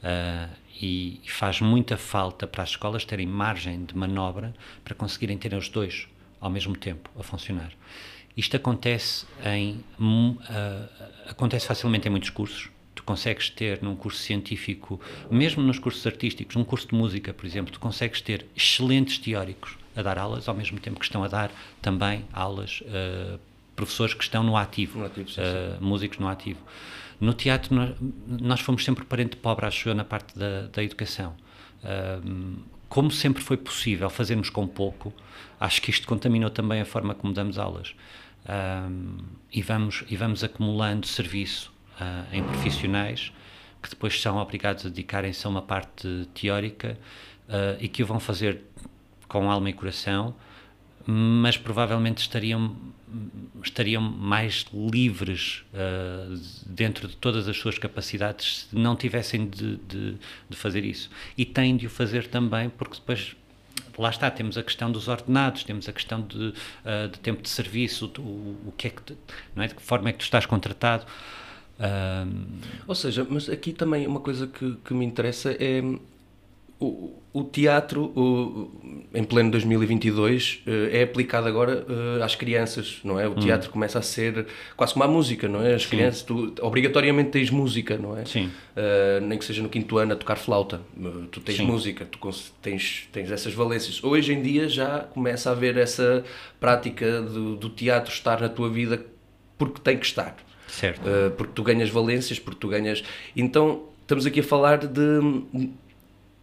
[0.03, 0.49] Ah,
[0.81, 5.69] e faz muita falta para as escolas terem margem de manobra para conseguirem ter os
[5.69, 6.07] dois
[6.41, 7.71] ao mesmo tempo a funcionar.
[8.35, 9.83] Isto acontece em
[10.49, 10.89] ah,
[11.29, 12.69] acontece facilmente em muitos cursos.
[12.93, 14.99] Tu consegues ter num curso científico,
[15.31, 19.77] mesmo nos cursos artísticos, um curso de música, por exemplo, tu consegues ter excelentes teóricos
[19.95, 23.39] a dar aulas ao mesmo tempo que estão a dar também aulas ah,
[23.75, 26.59] professores que estão no ativo, No ativo, sim, ah, músicos no ativo.
[27.19, 27.95] No teatro, nós,
[28.27, 31.35] nós fomos sempre parente pobre, acho eu, na parte da, da educação.
[31.83, 32.57] Ahm,
[32.89, 35.13] como sempre foi possível fazermos com pouco,
[35.59, 37.95] acho que isto contaminou também a forma como damos aulas.
[38.45, 39.19] Ahm,
[39.51, 43.31] e, vamos, e vamos acumulando serviço ah, em profissionais
[43.81, 46.97] que depois são obrigados a dedicarem-se a uma parte teórica
[47.49, 48.61] ah, e que o vão fazer
[49.27, 50.35] com alma e coração,
[51.05, 52.75] mas provavelmente estariam
[53.63, 56.35] estariam mais livres ah,
[56.65, 60.17] dentro de todas as suas capacidades se não tivessem de, de,
[60.49, 61.09] de fazer isso.
[61.37, 63.35] E têm de o fazer também, porque depois,
[63.97, 67.49] lá está, temos a questão dos ordenados, temos a questão de, ah, de tempo de
[67.49, 69.15] serviço, o, o que é que,
[69.55, 69.67] não é?
[69.67, 71.05] de que forma é que tu estás contratado.
[71.79, 72.25] Ah,
[72.87, 75.81] Ou seja, mas aqui também uma coisa que, que me interessa é
[76.85, 81.85] o, o teatro o- em pleno 2022 eh, é aplicado agora
[82.19, 83.27] eh, às crianças, não é?
[83.27, 85.75] O teatro começa a ser quase como a música, não é?
[85.75, 88.25] As crianças, tu obrigatoriamente tens música, não é?
[88.25, 88.49] Sim.
[88.75, 90.81] Eh, nem que seja no quinto ano a tocar flauta,
[91.31, 91.65] tu tens Sim.
[91.65, 92.19] música, tu
[92.61, 94.03] tens, tens essas valências.
[94.03, 96.23] Hoje em dia já começa a haver essa
[96.59, 99.03] prática do, do teatro estar na tua vida
[99.57, 100.35] porque tem que estar.
[100.67, 101.01] certo.
[101.07, 103.03] Uh, porque tu ganhas valências, porque tu ganhas.
[103.35, 105.19] Então, estamos aqui a falar de.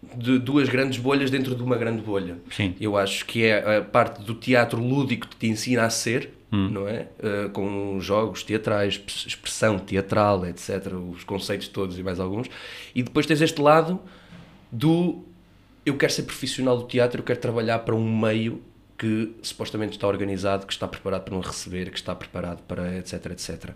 [0.02, 2.38] De duas grandes bolhas dentro de uma grande bolha.
[2.50, 2.74] Sim.
[2.80, 6.88] Eu acho que é a parte do teatro lúdico que te ensina a ser, não
[6.88, 7.06] é?
[7.18, 10.92] Uh, com jogos teatrais, expressão teatral, etc.
[11.12, 12.48] Os conceitos todos e mais alguns.
[12.94, 14.00] E depois tens este lado
[14.72, 15.24] do
[15.84, 18.62] eu quero ser profissional do teatro, eu quero trabalhar para um meio
[18.98, 23.26] que supostamente está organizado, que está preparado para me receber, que está preparado para etc,
[23.26, 23.70] etc.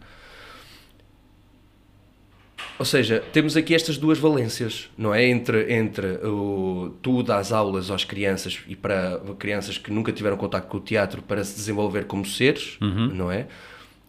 [2.78, 5.24] Ou seja, temos aqui estas duas valências, não é?
[5.24, 10.66] Entre, entre o, tu dás aulas às crianças e para crianças que nunca tiveram contato
[10.66, 13.46] com o teatro para se desenvolver como seres, não é?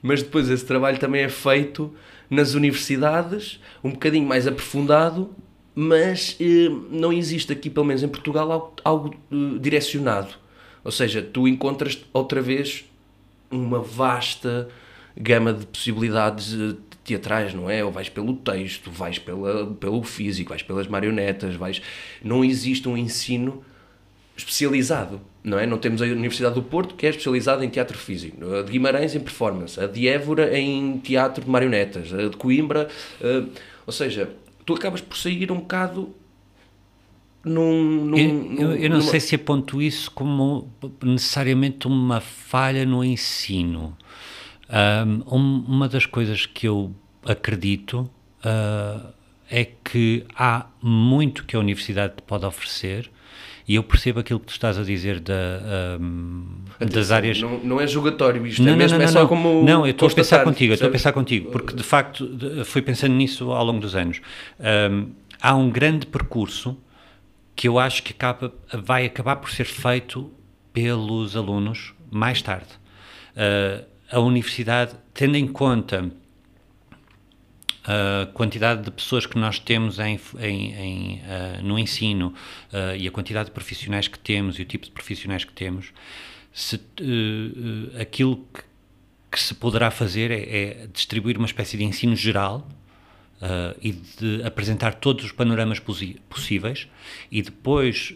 [0.01, 1.93] Mas depois esse trabalho também é feito
[2.29, 5.29] nas universidades, um bocadinho mais aprofundado,
[5.73, 10.29] mas eh, não existe aqui, pelo menos em Portugal, algo, algo, eh, direcionado.
[10.83, 12.85] Ou seja, tu encontras outra vez
[13.51, 14.69] uma vasta
[15.17, 16.75] gama de possibilidades eh,
[17.05, 17.83] teatrais, não é?
[17.85, 21.81] Ou vais pelo texto, vais pela, pelo físico, vais pelas marionetas, vais...
[22.23, 23.63] Não existe um ensino
[24.35, 25.65] especializado, não é?
[25.65, 29.15] Não temos a Universidade do Porto que é especializada em teatro físico, a de Guimarães
[29.15, 32.89] em performance, a de Évora em teatro de marionetas, a de Coimbra...
[33.21, 33.43] eh,
[33.87, 34.29] ou seja,
[34.65, 36.13] tu acabas por sair um bocado
[37.43, 38.05] num...
[38.05, 40.67] num- Eu, eu- eu não numa- sei se aponto isso como
[41.03, 43.95] necessariamente uma falha no ensino.
[44.69, 46.93] Um- uma das coisas que eu
[47.25, 48.09] acredito
[48.43, 49.11] ah,
[49.49, 53.11] é que há muito que a universidade pode oferecer
[53.67, 55.33] e eu percebo aquilo que tu estás a dizer da,
[55.99, 56.45] ahm,
[56.79, 57.41] das áreas.
[57.41, 60.43] Não, não é jugatório isto, é mesmo, é só como Não, eu estou a pensar
[60.43, 62.29] contigo, estou a pensar contigo, porque de facto
[62.65, 64.21] fui pensando nisso ao longo dos anos.
[64.59, 65.07] Ahm,
[65.41, 66.77] há um grande percurso
[67.55, 70.29] que eu acho que acaba, vai acabar por ser feito
[70.73, 72.67] pelos alunos mais tarde.
[73.35, 76.11] Ah, a universidade, tendo em conta
[77.83, 82.33] a quantidade de pessoas que nós temos em, em- em, ah, no ensino
[82.73, 85.91] ah, e a quantidade de profissionais que temos e o tipo de profissionais que temos,
[86.51, 88.61] se, eh, aquilo que,
[89.31, 90.37] que se poderá fazer é,
[90.83, 92.67] é distribuir uma espécie de ensino geral
[93.41, 96.87] ah, e de apresentar todos os panoramas possíveis
[97.31, 98.15] e depois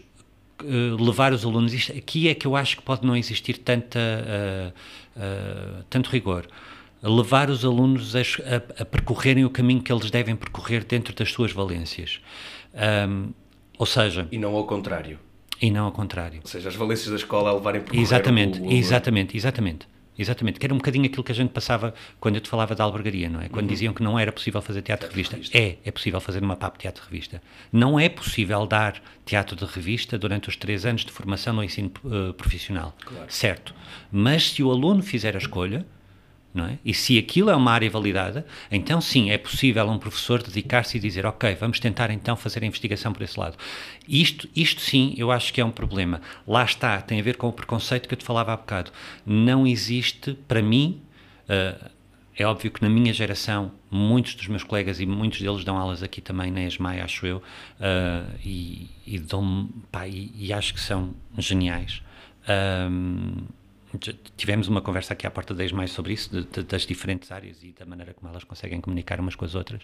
[0.64, 1.72] eh, levar os alunos.
[1.74, 3.98] Isto, aqui é que eu acho que pode não existir tanta,
[5.16, 6.46] ah, tanto rigor.
[7.02, 11.30] Levar os alunos a, a- a percorrerem o caminho que eles devem percorrer dentro das
[11.32, 12.20] suas valências.
[12.74, 13.30] Ahm,
[13.78, 15.18] ou seja, E não ao contrário.
[15.62, 16.40] e não ao contrário.
[16.44, 19.88] Ou seja, as valências da escola a levarem por Exatamente, exatamente, exatamente.
[20.20, 22.84] Exatamente, que era um bocadinho aquilo que a gente passava quando eu te falava da
[22.84, 23.48] albergaria, não é?
[23.48, 25.40] Quando diziam que não era possível fazer teatro de revista.
[25.56, 27.42] É, é possível fazer numa PAP teatro de revista.
[27.72, 31.90] Não é possível dar teatro de revista durante os três anos de formação no ensino
[32.04, 32.94] eh, profissional.
[33.30, 33.74] Certo.
[34.12, 35.86] Mas se o aluno fizer a escolha,
[36.56, 36.78] é?
[36.84, 41.00] E se aquilo é uma área validada, então sim, é possível um professor dedicar-se e
[41.00, 43.56] dizer, ok, vamos tentar então fazer a investigação por esse lado.
[44.08, 46.20] Isto, isto sim, eu acho que é um problema.
[46.46, 48.90] Lá está, tem a ver com o preconceito que eu te falava há bocado.
[49.24, 51.00] Não existe, para mim,
[51.48, 51.76] eh,
[52.36, 56.02] é óbvio que na minha geração, muitos dos meus colegas e muitos deles dão aulas
[56.02, 57.40] aqui também na ESMAI, acho eu,
[57.78, 62.02] eh, e, e, dão, pá, e, e acho que são geniais.
[64.36, 67.62] Tivemos uma conversa aqui à porta da ESMAI sobre isso, de- de- das diferentes áreas
[67.62, 69.82] e da maneira como elas conseguem comunicar umas com as outras,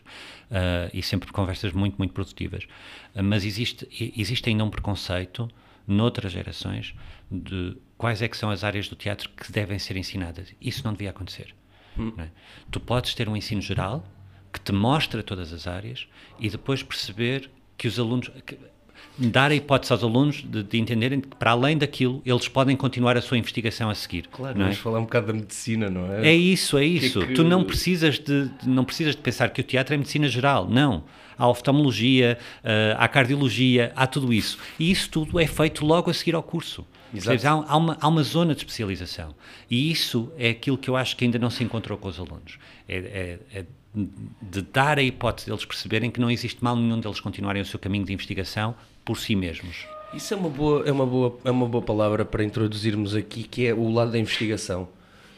[0.51, 2.67] ah, e sempre conversas muito, muito produtivas.
[3.15, 5.49] Ah, mas existe, existe ainda um preconceito,
[5.89, 6.95] noutras gerações,
[7.31, 10.55] de quais é que são as áreas do teatro que devem ser ensinadas.
[10.61, 11.55] Isso não devia acontecer.
[11.97, 12.31] não é?
[12.71, 14.07] Tu podes ter um ensino geral
[14.53, 16.07] que te mostra todas as áreas
[16.39, 18.29] e depois perceber que os alunos.
[18.45, 18.59] que-
[19.19, 23.17] dar a hipótese aos alunos de, de entenderem que, para além daquilo, eles podem continuar
[23.17, 24.29] a sua investigação a seguir.
[24.31, 24.69] Claro, não é?
[24.69, 26.29] vamos falar um bocado da medicina, não é?
[26.29, 27.21] É isso, é isso.
[27.27, 30.69] que- Tu não precisas de não precisas de pensar que o teatro é medicina geral.
[30.69, 31.05] Não.
[31.39, 34.59] Há oftalmologia, eh, há cardiologia, há tudo isso.
[34.79, 36.87] E isso tudo é feito logo a seguir ao curso.
[37.47, 39.35] Há, há uma, há uma zona de especialização.
[39.71, 42.59] E isso é aquilo que eu acho que ainda não se encontrou com os alunos.
[42.89, 43.65] É, é- é
[44.43, 47.79] de dar a hipótese deles perceberem que não existe mal nenhum deles continuarem o seu
[47.79, 48.75] caminho de investigação
[49.07, 49.87] por si mesmos.
[50.13, 53.67] Isso é uma boa, é uma boa, é uma boa palavra para introduzirmos aqui, que
[53.67, 54.89] é o lado da investigação,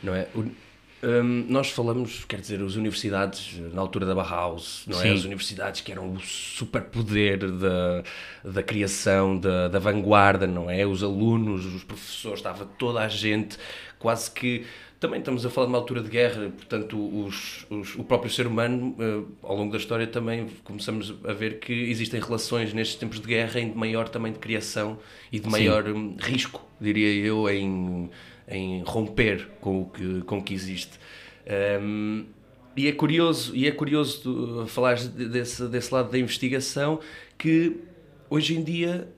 [0.03, 0.27] não é?
[0.35, 5.03] O- hum, nós falamos, quer dizer, as universidades na altura da Bauhaus, não é?
[5.03, 5.13] Sim.
[5.15, 8.03] As universidades que eram o superpoder da,
[8.45, 10.85] da criação, da, da vanguarda, não é?
[10.87, 13.57] Os alunos, os professores, estava toda a gente
[13.99, 14.65] quase que
[15.01, 18.47] também estamos a falar de uma altura de guerra, portanto, os, os- o próprio ser
[18.47, 23.21] humano, eh, ao longo da história, também começamos a ver que existem relações nestes tempos
[23.21, 24.99] de guerra em de maior também de criação
[25.31, 28.11] e de maior hum, risco, diria eu, em,
[28.49, 30.99] em romper com o que, com o que existe.
[31.81, 32.27] Hum,
[32.77, 37.01] e é curioso, e é curioso falares de- desse, desse lado da investigação
[37.37, 37.77] que
[38.31, 39.09] hoje em dia,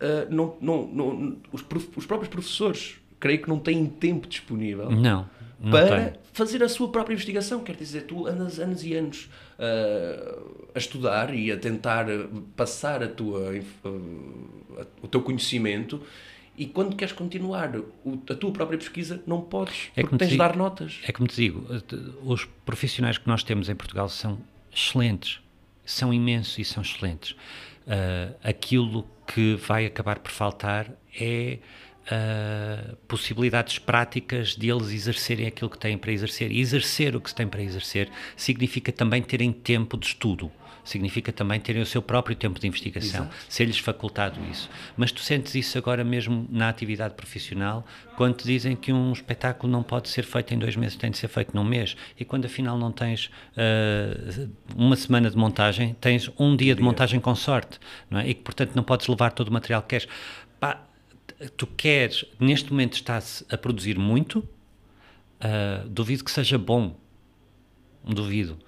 [0.00, 4.90] uh, não, não, não, os, prof, os próprios professores, creio que não têm tempo disponível
[4.90, 5.26] Não,
[5.58, 6.20] não para tem.
[6.34, 7.64] fazer a sua própria investigação.
[7.64, 12.04] Quer dizer, tu andas anos e anos uh, a estudar e a tentar
[12.54, 13.50] passar a tua,
[13.84, 16.02] uh, o teu conhecimento
[16.56, 20.36] e quando queres continuar o- a tua própria pesquisa, não podes, É porque tens de
[20.36, 21.00] dar notas.
[21.08, 21.66] É como te digo,
[22.24, 24.38] os profissionais que nós temos em Portugal são
[24.70, 25.40] excelentes,
[25.84, 27.34] são imensos e são excelentes.
[27.86, 31.58] Ah, aquilo que vai acabar por faltar é
[32.10, 36.52] ah, possibilidades práticas de eles exercerem aquilo que têm para exercer.
[36.52, 40.50] E exercer o que se tem para exercer significa também terem tempo de estudo.
[40.84, 44.68] Significa também terem o seu próprio tempo de investigação, ser-lhes facultado isso.
[44.98, 47.86] Mas tu sentes isso agora mesmo na atividade profissional,
[48.16, 51.16] quando te dizem que um espetáculo não pode ser feito em dois meses, tem de
[51.16, 56.30] ser feito num mês, e quando afinal não tens ah, uma semana de montagem, tens
[56.38, 58.28] um dia de montagem com sorte, não é?
[58.28, 60.06] e que portanto não podes levar todo o material que queres.
[60.60, 60.82] Pá,
[61.56, 64.46] tu queres, neste momento estás a produzir muito,
[65.40, 66.96] ah, duvido que seja bom,
[68.04, 68.58] duvido.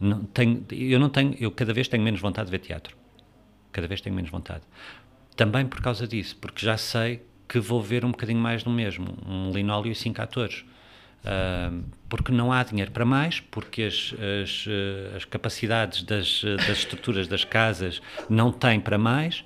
[0.00, 2.96] Não, tenho, eu não tenho, eu cada vez tenho menos vontade de ver teatro.
[3.72, 4.62] Cada vez tenho menos vontade.
[5.36, 9.16] Também por causa disso, porque já sei que vou ver um bocadinho mais do mesmo,
[9.26, 10.64] um linóleo e cinco atores.
[12.08, 16.78] Porque não há dinheiro para mais, porque as, as, eh, as capacidades das, eh, das
[16.78, 18.00] estruturas das casas
[18.30, 19.44] não têm para mais,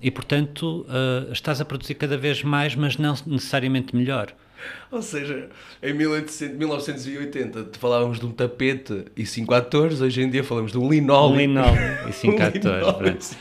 [0.00, 4.32] e portanto ah, estás a produzir cada vez mais, mas não necessariamente melhor.
[4.90, 5.48] Ou seja,
[5.82, 10.72] em 1800 1980 te falávamos de um tapete e cinco atores, hoje em dia falamos
[10.72, 11.34] de um linóleo.
[11.34, 13.36] Um linóleo e cinco Um atores.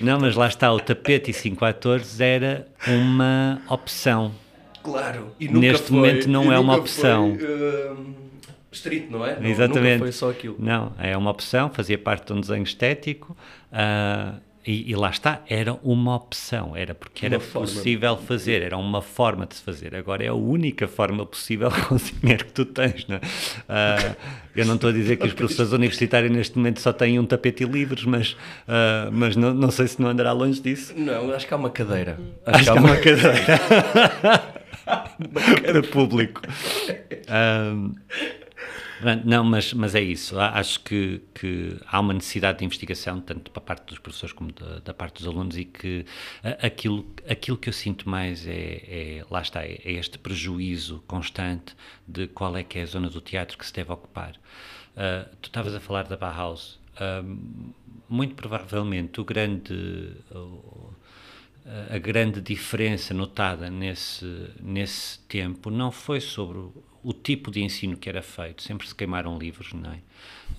[0.00, 4.32] Não, mas lá está, o tapete e cinco atores era uma opção.
[4.82, 5.28] Claro.
[5.38, 7.36] E nunca Neste foi- momento não é uma opção.
[7.38, 7.46] Foi,
[7.92, 8.14] hum,
[8.70, 9.38] estrito, não é?
[9.38, 9.98] Não- Exatamente.
[10.00, 10.56] Foi só aquilo.
[10.58, 13.36] Não, é uma opção, fazia parte de um desenho estético
[13.70, 14.34] ah,
[14.66, 19.02] e, e lá está, era uma opção, era porque era Uma possível fazer, era uma
[19.02, 19.94] forma de se fazer.
[19.94, 23.06] Agora é a única forma possível com o dinheiro que tu tens.
[23.06, 23.20] Não é?
[23.68, 24.16] Ah,
[24.56, 27.64] eu não estou a dizer que os professores universitários neste momento só têm um tapete
[27.64, 30.94] e livros, mas, ah, mas não, não sei se não andará longe disso.
[30.96, 32.18] Não, acho que há uma cadeira.
[32.46, 34.52] Acho que há há uma cadeira.
[35.62, 36.42] Para público.
[39.00, 40.38] Pronto, não, mas, mas é isso.
[40.38, 44.78] Acho que, que há uma necessidade de investigação, tanto da parte dos professores como da,
[44.78, 46.06] da parte dos alunos, e que
[46.62, 48.52] aquilo, aquilo que eu sinto mais é,
[49.20, 51.74] é- lá está, é, é este prejuízo constante
[52.06, 54.34] de qual é que é a zona do teatro que se deve ocupar.
[54.96, 56.78] Ah, tu estavas a falar da Bauhaus.
[57.00, 57.72] Ahm,
[58.08, 59.72] muito provavelmente o grande.
[60.32, 60.91] o-
[61.90, 64.24] a- grande diferença notada nesse,
[64.60, 66.72] nesse tempo não foi sobre o,
[67.02, 69.98] o tipo de ensino que era feito, sempre se queimaram livros, não é?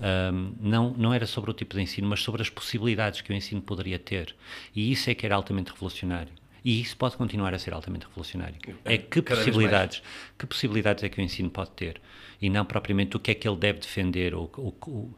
[0.00, 3.34] Ahm, não, não era sobre o tipo de ensino, mas sobre as possibilidades que o
[3.34, 4.34] ensino poderia ter.
[4.74, 6.32] E isso é que era altamente revolucionário.
[6.64, 8.56] E isso pode continuar a ser altamente revolucionário.
[8.84, 10.02] É que cada possibilidades,
[10.38, 12.00] que possibilidades é que o ensino pode ter?
[12.40, 15.14] E não propriamente o que é que ele deve defender ou, ou- ou-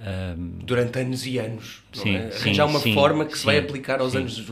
[0.00, 1.82] ahm, Durante anos e anos.
[1.94, 2.30] não Sim, é?
[2.30, 4.42] sim, Arranjar uma sim, forma que se vai aplicar aos anos.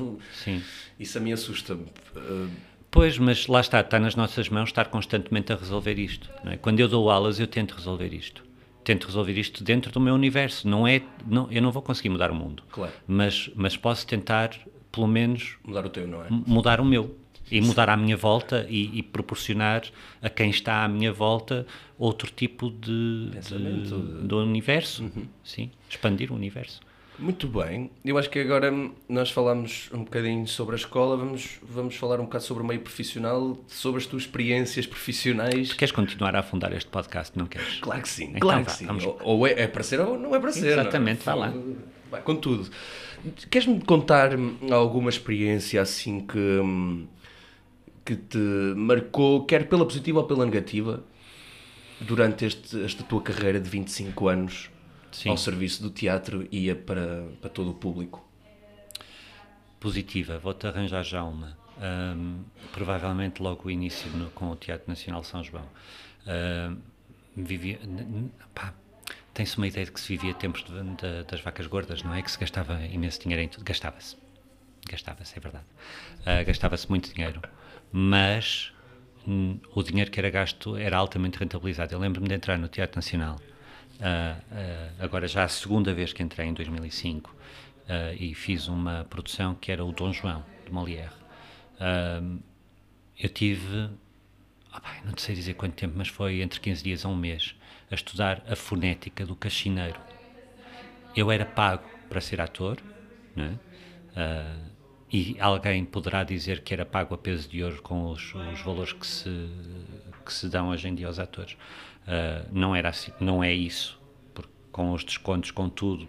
[0.42, 0.62] sim.
[0.98, 1.87] Isso a mim assusta-me.
[2.16, 2.48] Uh,
[2.90, 6.30] Pois, mas lá está, está nas nossas mãos estar constantemente a resolver isto.
[6.44, 6.57] não é?
[6.57, 8.44] Quando eu dou aulas, eu tento resolver isto.
[8.85, 10.68] Tento resolver isto dentro do meu universo.
[10.68, 12.92] Não é, não, eu não vou conseguir mudar o mundo, Claro.
[13.04, 14.50] mas, mas posso tentar,
[14.92, 16.26] pelo menos, mudar o teu, não é?
[16.30, 17.16] mudar o meu.
[17.57, 19.83] E mudar à minha volta e, e proporcionar
[20.23, 21.67] a quem está à minha volta
[21.99, 25.11] outro tipo de, Pensamento, de- do universo.
[25.45, 26.81] Sim, expandir o universo.
[27.17, 27.93] Muito bem.
[28.05, 28.73] Eu acho que agora
[29.09, 32.81] nós falámos um bocadinho sobre a escola, vamos, vamos falar um bocado sobre o meio
[32.81, 35.73] profissional, sobre as tuas experiências profissionais.
[35.73, 37.38] Queres continuar a afundar este podcast?
[37.38, 37.79] Não queres?
[37.81, 38.87] Claro que sim, Então claro vá, que sim.
[38.87, 40.73] vamos- Ou, ou é, é para ser ou não é para ser.
[40.73, 41.25] Exatamente, é?
[41.25, 41.55] vá lá.
[42.11, 42.69] Vai, com tudo.
[43.49, 44.31] Queres-me contar
[44.73, 47.07] alguma experiência assim que, hum,
[48.05, 48.38] que te
[48.77, 51.03] marcou, quer pela positiva ou pela negativa,
[52.01, 54.71] durante este, esta tua carreira de 25 anos
[55.11, 55.31] Sim.
[55.31, 58.23] ao serviço do teatro e ia para, para todo o público?
[59.81, 61.57] positiva, vou-te arranjar já uma.
[61.79, 65.67] Ahm, provavelmente logo o início no- com o Teatro Nacional de São João.
[66.27, 66.77] Ahm,
[67.37, 67.79] vivia,
[68.55, 68.72] pá,
[69.35, 70.72] tem-se uma ideia de que se vivia tempos de-
[71.03, 72.22] da- das vacas gordas, não é?
[72.22, 73.62] Que se gastava imenso dinheiro em tudo.
[73.64, 74.16] Gastava-se.
[74.89, 75.64] Gastava-se, é verdade.
[76.24, 77.43] Ah, Gastava-se muito dinheiro.
[77.97, 78.72] Mas
[79.24, 81.95] hum, o dinheiro que era gasto era altamente rentabilizado.
[81.95, 83.38] Eu lembro-me de entrar no Teatro Nacional,
[84.01, 87.32] ah, ah, agora já a segunda vez que entrei, em 2005,
[87.88, 91.12] ah, e fiz uma produção que era o Dom João, de Molière.
[93.16, 93.90] Eu tive,
[94.72, 97.55] pá, não sei dizer quanto tempo, mas foi entre 15 dias a um mês,
[97.88, 100.01] a estudar a fonética do cachineiro.
[101.14, 102.78] Eu era pago para ser ator,
[103.36, 103.51] não é?
[104.16, 104.74] Uh,
[105.15, 108.93] e alguém poderá dizer que era pago a peso de ouro com os, os valores
[108.93, 109.49] que se,
[110.27, 111.53] que se dão hoje em dia aos atores.
[111.53, 113.97] Uh, não, era assim, não é isso,
[114.35, 116.09] porque com os descontos, com tudo,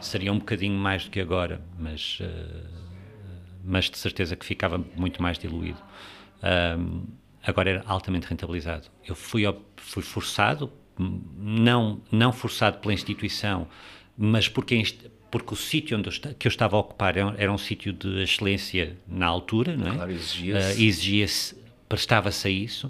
[0.00, 2.68] seria um bocadinho mais do que agora, mas, uh,
[3.64, 5.82] mas de certeza que ficava muito mais diluído.
[6.38, 7.04] Uh,
[7.42, 8.86] agora era altamente rentabilizado.
[9.04, 9.42] Eu fui,
[9.76, 13.66] fui forçado, não, não forçado pela instituição,
[14.16, 14.76] mas porque
[15.30, 18.22] porque o sítio onde eu, que eu estava a ocupar era, era um sítio de
[18.22, 19.94] excelência na altura, não é?
[19.94, 20.80] Claro, exigia-se.
[20.80, 21.56] Uh, exigia-se,
[21.88, 22.86] prestava-se a isso.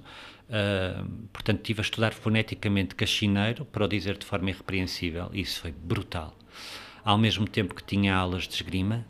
[0.48, 5.60] Uh, portanto, estive a estudar foneticamente cachineiro, para o dizer de forma irrepreensível, e isso
[5.60, 6.36] foi brutal.
[7.04, 9.04] Ao mesmo tempo que tinha aulas de esgrima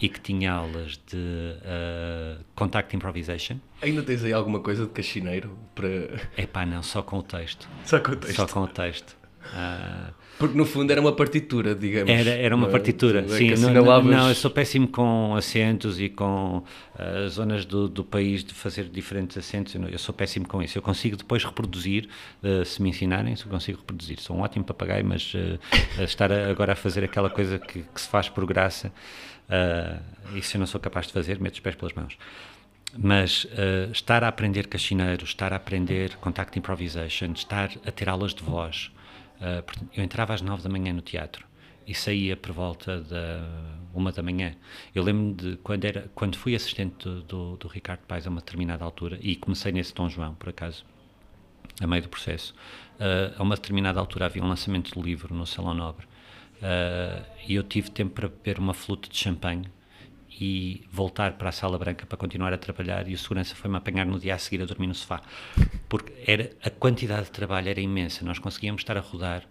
[0.00, 3.56] e que tinha aulas de uh, contact improvisation.
[3.80, 5.88] Ainda tens aí alguma coisa de cachineiro para.
[6.36, 7.68] É pá, não, só com o texto.
[7.84, 8.36] Só com o texto.
[8.36, 9.16] Só com o texto.
[9.46, 12.10] Uh, porque no fundo era uma partitura, digamos.
[12.10, 13.54] Era, era uma partitura, sim.
[13.54, 16.58] Não, não, não, eu sou péssimo com acentos e com
[16.98, 19.74] uh, zonas do, do país de fazer diferentes acentos.
[19.74, 20.76] Eu, sou péssimo com isso.
[20.76, 22.08] Eu consigo depois reproduzir,
[22.42, 24.18] uh, se me ensinarem, se eu consigo reproduzir.
[24.20, 28.08] Sou um ótimo papagaio, mas uh, estar agora a fazer aquela coisa que, que se
[28.08, 28.92] faz por graça,
[30.34, 32.16] isso eu não sou capaz de fazer, meto os pés pelas mãos
[32.96, 38.34] mas uh, estar a aprender cachineiro, estar a aprender contact improvisation, estar a ter aulas
[38.34, 38.90] de voz,
[39.42, 41.44] Uh, eu entrava às nove da manhã no teatro
[41.84, 43.44] e saía por volta da
[43.92, 44.54] uma da manhã.
[44.94, 48.40] Eu lembro-me de quando, era, quando fui assistente do, do, do, Ricardo Paes a uma
[48.40, 50.84] determinada altura, e comecei nesse Dom João, por acaso,
[51.80, 52.54] a meio do processo.
[52.94, 57.54] Uh, a uma determinada altura havia um lançamento de livro no Salão Nobre, uh, e
[57.54, 59.64] eu tive tempo para beber uma flute de champanhe
[60.44, 64.04] e voltar para a Sala Branca para continuar a trabalhar e o segurança foi-me apanhar
[64.04, 65.22] no dia a seguir a dormir no sofá.
[65.88, 69.42] Porque era, a quantidade de trabalho era imensa, nós conseguíamos estar a rodar,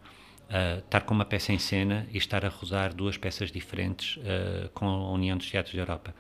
[0.50, 4.68] uh, estar com uma peça em cena e estar a rodar duas peças diferentes uh,
[4.74, 6.14] com a União dos Teatros da Europa.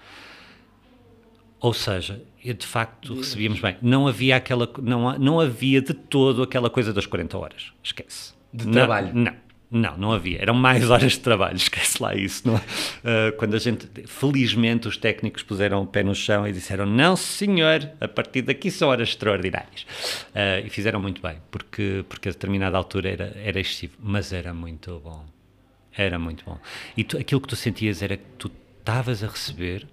[1.60, 3.76] Ou seja, de facto recebíamos bem.
[3.82, 7.74] Não havia aquela, não, não havia de todo aquela coisa das 40 horas.
[7.84, 8.34] Esquece.
[8.54, 9.14] De trabalho?
[9.14, 9.26] Não.
[9.26, 9.34] Não,
[9.72, 10.42] não havia.
[10.42, 12.46] Eram mais horas de trabalho, esquece lá isso.
[12.46, 12.56] Não?
[12.56, 17.16] Uh, quando a gente, felizmente, os técnicos puseram o pé no chão e disseram: Não,
[17.16, 19.84] senhor, a partir daqui são horas extraordinárias.
[20.36, 24.54] Uh, e fizeram muito bem, porque, porque a determinada altura era, era excessivo, mas era
[24.54, 25.26] muito bom.
[25.96, 26.58] Era muito bom.
[26.96, 29.88] E tu, aquilo que tu sentias era que tu estavas a receber,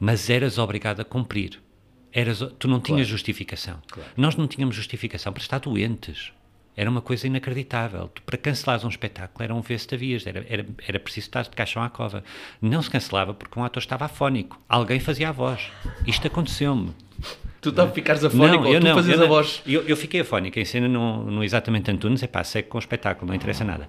[0.00, 1.60] mas eras obrigado a cumprir.
[2.12, 3.10] Eras, tu não tinhas claro.
[3.10, 3.82] justificação.
[3.90, 4.10] Claro.
[4.16, 6.32] Nós não tínhamos justificação para estar doentes
[6.78, 8.06] era uma coisa inacreditável.
[8.06, 11.50] Tu, para cancelares um espetáculo era um vez havias, era, era, era preciso estar de
[11.50, 12.22] caixão à cova.
[12.62, 14.60] Não se cancelava porque um ator estava afónico.
[14.68, 15.72] Alguém fazia a voz.
[16.06, 16.94] Isto aconteceu-me.
[17.60, 19.60] Tu a ficares afónico não, ou tu não, fazias eu, a voz?
[19.66, 22.80] Eu, eu fiquei afónico em cena no, no Exatamente Antunes, é pá, seco com o
[22.80, 23.88] espetáculo, não interessa nada.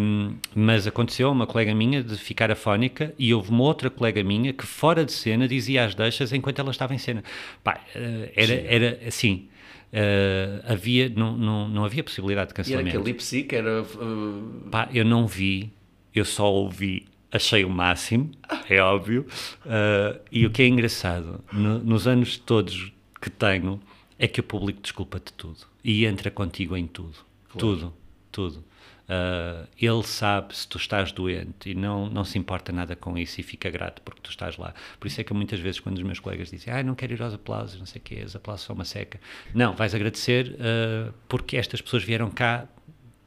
[0.00, 4.52] Um, mas aconteceu uma colega minha de ficar afónica e houve uma outra colega minha
[4.52, 7.22] que fora de cena dizia as deixas enquanto ela estava em cena.
[7.62, 9.48] Pá, eh, era, era assim,
[9.92, 12.88] Uh, havia, não, não, não havia possibilidade de cancelamento.
[12.88, 13.54] E era aquele lip?
[13.54, 14.68] Era, uh...
[14.70, 15.72] Pá, eu não vi,
[16.14, 18.30] eu só ouvi, achei o máximo,
[18.68, 19.26] é óbvio.
[19.64, 23.80] Uh, e o que é engraçado, no, nos anos todos que tenho,
[24.18, 27.16] é que o público desculpa-te tudo e entra contigo em tudo.
[27.48, 27.58] Claro.
[27.58, 27.94] Tudo,
[28.30, 28.64] tudo.
[29.10, 33.40] Uh, ele sabe se tu estás doente e não, não se importa nada com isso
[33.40, 34.72] e fica grato porque tu estás lá.
[35.00, 37.20] Por isso é que muitas vezes, quando os meus colegas dizem ah, não quero ir
[37.20, 39.18] aos aplausos, não sei o quê, os aplausos são uma seca.
[39.52, 42.68] Não, vais agradecer uh, porque estas pessoas vieram cá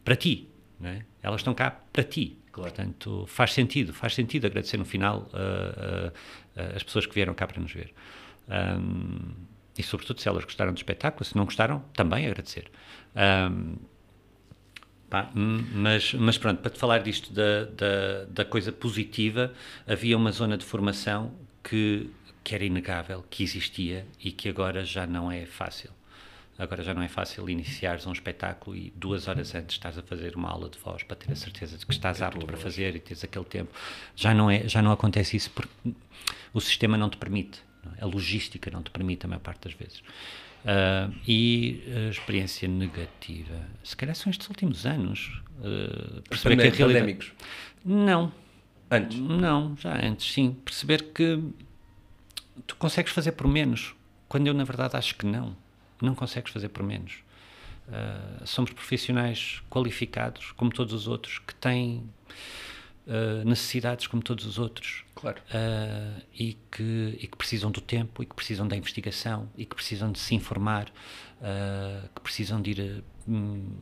[0.05, 0.47] para ti,
[0.79, 1.03] não é?
[1.21, 2.37] elas estão cá para ti.
[2.53, 2.71] Claro.
[2.71, 6.13] Portanto, faz sentido, faz sentido agradecer no final uh,
[6.73, 7.93] as pessoas que vieram cá para nos ver.
[8.47, 9.33] Um,
[9.77, 12.71] e sobretudo se elas gostaram do espetáculo, se não gostaram, também agradecer.
[13.51, 13.75] Um,
[15.13, 19.53] Pá, mas, mas pronto, para te falar disto da, da, da, coisa positiva,
[19.85, 21.31] havia uma zona de formação
[21.63, 22.09] que,
[22.43, 25.91] que era inegável, que existia e que agora já não é fácil.
[26.57, 30.35] Agora já não é fácil iniciares um espetáculo e duas horas antes estás a fazer
[30.35, 32.99] uma aula de voz para ter a certeza de que estás apto para fazer e
[32.99, 33.69] teres aquele tempo.
[34.15, 35.93] Já não, é, já não acontece isso porque
[36.51, 37.61] o sistema não te permite,
[37.99, 38.03] é?
[38.03, 40.01] a logística não te permite a maior parte das vezes.
[40.63, 45.41] Uh, e a experiência negativa, se calhar são estes últimos anos.
[45.59, 46.99] Uh, perceber que a realidade...
[46.99, 47.33] Pandémicos?
[47.83, 48.31] Não.
[48.89, 49.19] Antes?
[49.19, 50.55] Não, já antes, sim.
[50.63, 51.43] Perceber que
[52.65, 53.93] tu consegues fazer por menos,
[54.29, 55.55] quando eu na verdade acho que não.
[56.01, 57.15] Não consegues fazer por menos.
[57.87, 62.03] Uh, somos profissionais qualificados, como todos os outros, que têm
[63.07, 65.03] uh, necessidades como todos os outros.
[65.15, 65.39] Claro.
[65.49, 69.75] Uh, e, que, e que precisam do tempo, e que precisam da investigação, e que
[69.75, 70.89] precisam de se informar,
[71.39, 73.75] uh, que precisam de ir hum,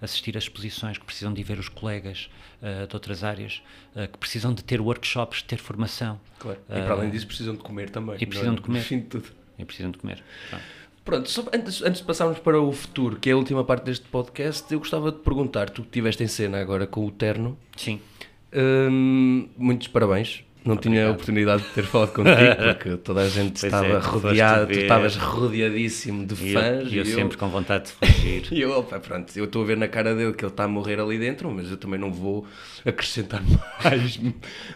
[0.00, 3.62] assistir a exposições, que precisam de ver os colegas de outras áreas,
[4.12, 6.20] que precisam de ter workshops, de ter formação.
[6.38, 6.60] Claro.
[6.68, 8.16] E para além disso precisam de comer também.
[8.20, 8.56] E precisam não é?
[8.56, 8.78] de comer.
[8.80, 9.30] No fim de tudo.
[9.58, 10.22] E precisam de comer.
[10.50, 10.64] Pronto.
[11.02, 14.70] Pronto, antes, antes de passarmos para o futuro, que é a última parte deste podcast,
[14.72, 18.00] eu gostava de perguntar, tu que estiveste em cena agora com o Terno, Sim.
[18.54, 20.44] Hum, muitos parabéns.
[20.62, 22.36] Não tinha a oportunidade de ter falado contigo,
[22.74, 26.92] porque toda a gente Pois estava é, rodeada, tu estavas rodeadíssimo de E eu, fãs.
[26.92, 28.42] e eu e sempre com vontade de fugir.
[28.52, 30.68] E eu, opa, pronto, eu estou a ver na cara dele que ele está a
[30.68, 32.46] morrer ali dentro, mas eu também não vou
[32.84, 33.42] acrescentar
[33.82, 34.20] mais,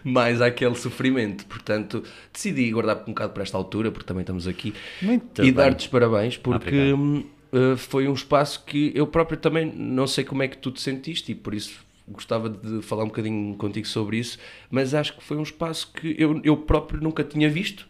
[0.03, 1.45] mais àquele sofrimento.
[1.45, 2.03] Portanto,
[2.33, 4.73] decidi guardar um bocado para esta altura, porque também estamos aqui.
[5.03, 6.97] Muito e dar-te os parabéns, porque Obrigado.
[6.97, 10.71] hum, uh, foi um espaço que eu próprio também não sei como é que tu
[10.71, 14.39] te sentiste e por isso gostava de falar um bocadinho contigo sobre isso,
[14.71, 17.89] mas acho que foi um espaço que eu, eu próprio nunca tinha visto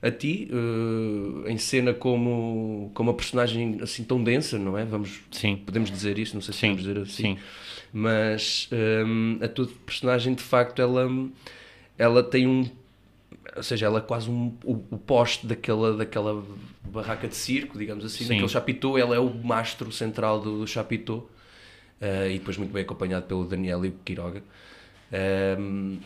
[0.00, 4.84] a ti uh, em cena como, como uma personagem assim tão densa, não é?
[4.84, 5.56] Vamos, Sim.
[5.56, 7.38] podemos dizer isso, não sei se Sim, podemos dizer assim, sim.
[7.92, 8.68] mas
[9.06, 11.08] hum, a tua personagem de facto ela,
[11.98, 12.68] ela tem um
[13.56, 16.44] ou seja, ela é quase um, o, o poste daquela, daquela
[16.84, 18.28] barraca de circo, digamos assim, Sim.
[18.30, 21.24] daquele chapitão, ela é o mastro central do, do chapitão,
[22.00, 24.42] eh, e depois muito bem acompanhado pelo Daniel e o Quiroga,
[25.12, 25.98] Ehm,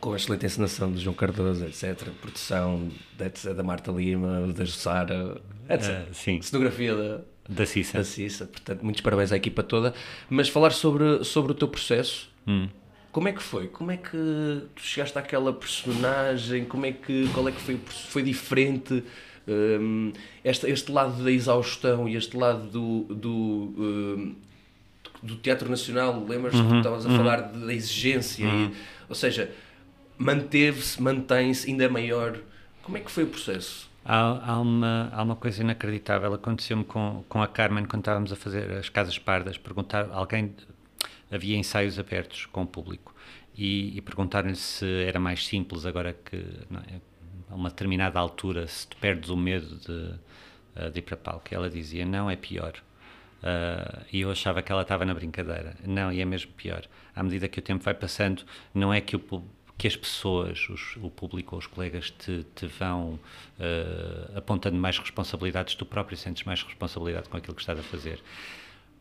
[0.00, 2.08] com a excelente encenação do João Cardoso, etc.
[2.20, 5.90] Produção da, da Marta Lima, da Jussara, etc.
[5.90, 6.42] Ah, sim.
[6.42, 7.98] Cenografia da, Da Cissa.
[7.98, 9.94] da Cissa, portanto, muitos parabéns à equipa toda.
[10.28, 12.68] Mas falar sobre, sobre o teu processo, Hum.
[13.12, 13.68] como é que foi?
[13.68, 14.10] Como é que
[14.74, 16.64] tu chegaste àquela personagem?
[16.64, 19.04] Como é que, qual é que foi, foi diferente?
[19.46, 20.12] hum,
[20.44, 24.34] este, este lado da exaustão e este lado do, do, hum,
[25.22, 28.44] do Teatro Nacional, lembras que tu estavas a falar de- da exigência?
[28.44, 28.72] e-
[29.08, 29.50] ou seja,
[30.18, 32.38] manteve-se, mantém-se, ainda maior.
[32.82, 33.90] Como é que foi o processo?
[34.04, 36.32] Há, há uma, há uma coisa inacreditável.
[36.34, 39.56] Aconteceu-me com, com a Carmen quando estávamos a fazer as Casas Pardas.
[39.56, 40.52] Perguntar, alguém,
[41.30, 43.14] havia ensaios abertos com o público
[43.56, 47.00] e, e perguntaram-lhe se era mais simples agora que, é,
[47.50, 50.14] a uma determinada altura, se tu perdes o medo de,
[50.74, 51.44] eh, de ir para palco.
[51.52, 52.72] E ela dizia: Não, é pior.
[53.42, 55.74] Ah, e eu achava que ela estava na brincadeira.
[55.86, 56.84] Não, e é mesmo pior.
[57.14, 59.42] À medida que o tempo vai passando, não é que, o,
[59.76, 63.18] que as pessoas, os- o público ou os colegas te, te vão
[63.58, 68.20] ah, apontando mais responsabilidades, tu próprio sentes mais responsabilidade com aquilo que estás a fazer.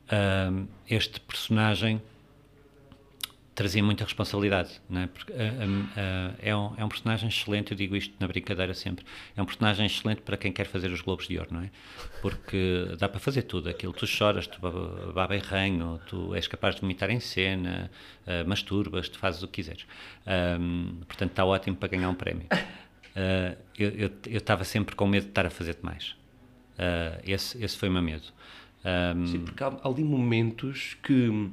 [0.10, 0.52] Ah,
[0.90, 2.02] este personagem
[3.54, 5.08] trazia muita responsabilidade, não é?
[5.08, 5.36] Porque, ah,
[5.98, 9.46] ah, é, um, é um personagem excelente, eu digo isto na brincadeira sempre, é um
[9.46, 11.70] personagem excelente para quem quer fazer os Globos de Ouro, não é?
[12.22, 16.48] Porque dá para fazer tudo, aquilo, tu choras, tu ba- baba em ranho, tu és
[16.48, 17.92] capaz de vomitar em cena,
[18.26, 19.86] ah, masturbas, tu fazes o que quiseres.
[20.26, 22.48] Ahm, portanto, está ótimo para ganhar um prémio.
[23.78, 26.16] Eu estava sempre com medo de estar a fazer demais.
[27.26, 28.24] Esse, esse foi o meu medo.
[28.84, 31.50] Ahm, Sim, porque há ali momentos que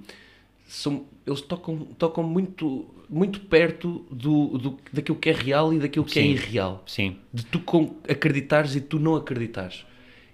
[0.68, 6.04] são, eles tocam, tocam muito, muito perto do, do, daquilo que é real e daquilo
[6.04, 6.28] que é Sim.
[6.32, 6.82] irreal.
[6.86, 9.86] sim, De tu com, acreditares e tu não acreditares.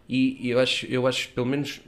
[0.09, 1.80] E, e eu, acho, eu acho, pelo menos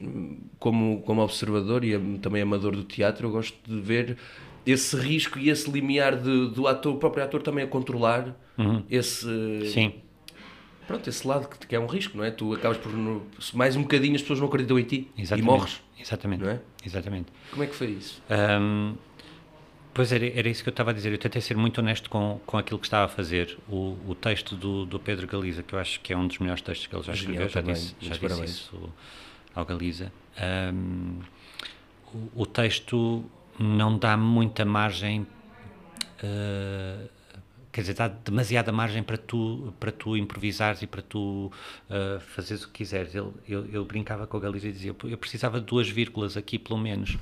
[0.58, 4.16] como, como observador e am- também amador do teatro, eu gosto de ver
[4.64, 8.34] esse risco e esse limiar de, do ator, o próprio ator também a controlar
[8.88, 9.26] esse,
[9.72, 9.92] sim.
[10.86, 12.30] pronto, esse lado que, que é um risco, não é?
[12.30, 12.92] Tu acabas por,
[13.54, 15.42] mais um bocadinho, as pessoas não acreditam em ti Exatamente.
[15.42, 15.80] e morres.
[16.00, 16.42] Exatamente.
[16.42, 16.60] não é?
[16.86, 17.32] Exatamente.
[17.50, 18.22] Como é que foi isso?
[18.30, 18.94] Ahm,
[19.92, 21.12] pois era, era isso que eu estava a dizer.
[21.12, 23.58] Eu tentei ser muito honesto com, com aquilo que estava a fazer.
[23.68, 26.62] O, o texto do, do Pedro Galiza, que eu acho que é um dos melhores
[26.62, 27.74] textos que ele já escreveu, já também.
[27.74, 28.92] disse, já disse isso
[29.54, 30.12] ao Galiza.
[30.38, 31.20] Ahm,
[32.14, 33.24] o, o texto
[33.58, 35.26] não dá muita margem.
[36.22, 37.15] ah,
[37.76, 41.52] quer dizer, dá demasiada margem para tu, para tu improvisares e para tu
[41.90, 43.14] ah, fazeres o que quiseres.
[43.14, 46.38] Ele, eu, eu brincava com a Galiza e dizia, "Pô, eu precisava de duas vírgulas
[46.38, 47.18] aqui, pelo menos,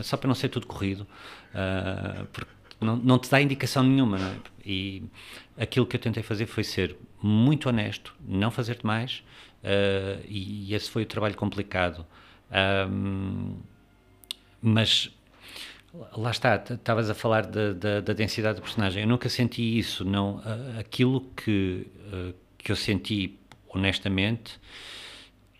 [0.00, 1.06] só para não ser tudo corrido,
[1.54, 2.50] ah, porque
[2.82, 4.36] não, não te dá indicação nenhuma, não é?
[4.66, 5.02] E
[5.56, 9.22] aquilo que eu tentei fazer foi ser muito honesto, não fazer demais,
[9.64, 12.04] ah, e, esse foi o trabalho complicado.
[12.50, 13.54] Ahm,
[14.60, 15.10] mas
[16.16, 19.02] lá está, estavas a falar da, da, da densidade do personagem.
[19.02, 20.40] Eu nunca senti isso, não.
[20.78, 21.86] Aquilo que,
[22.58, 23.38] que eu senti,
[23.68, 24.58] honestamente,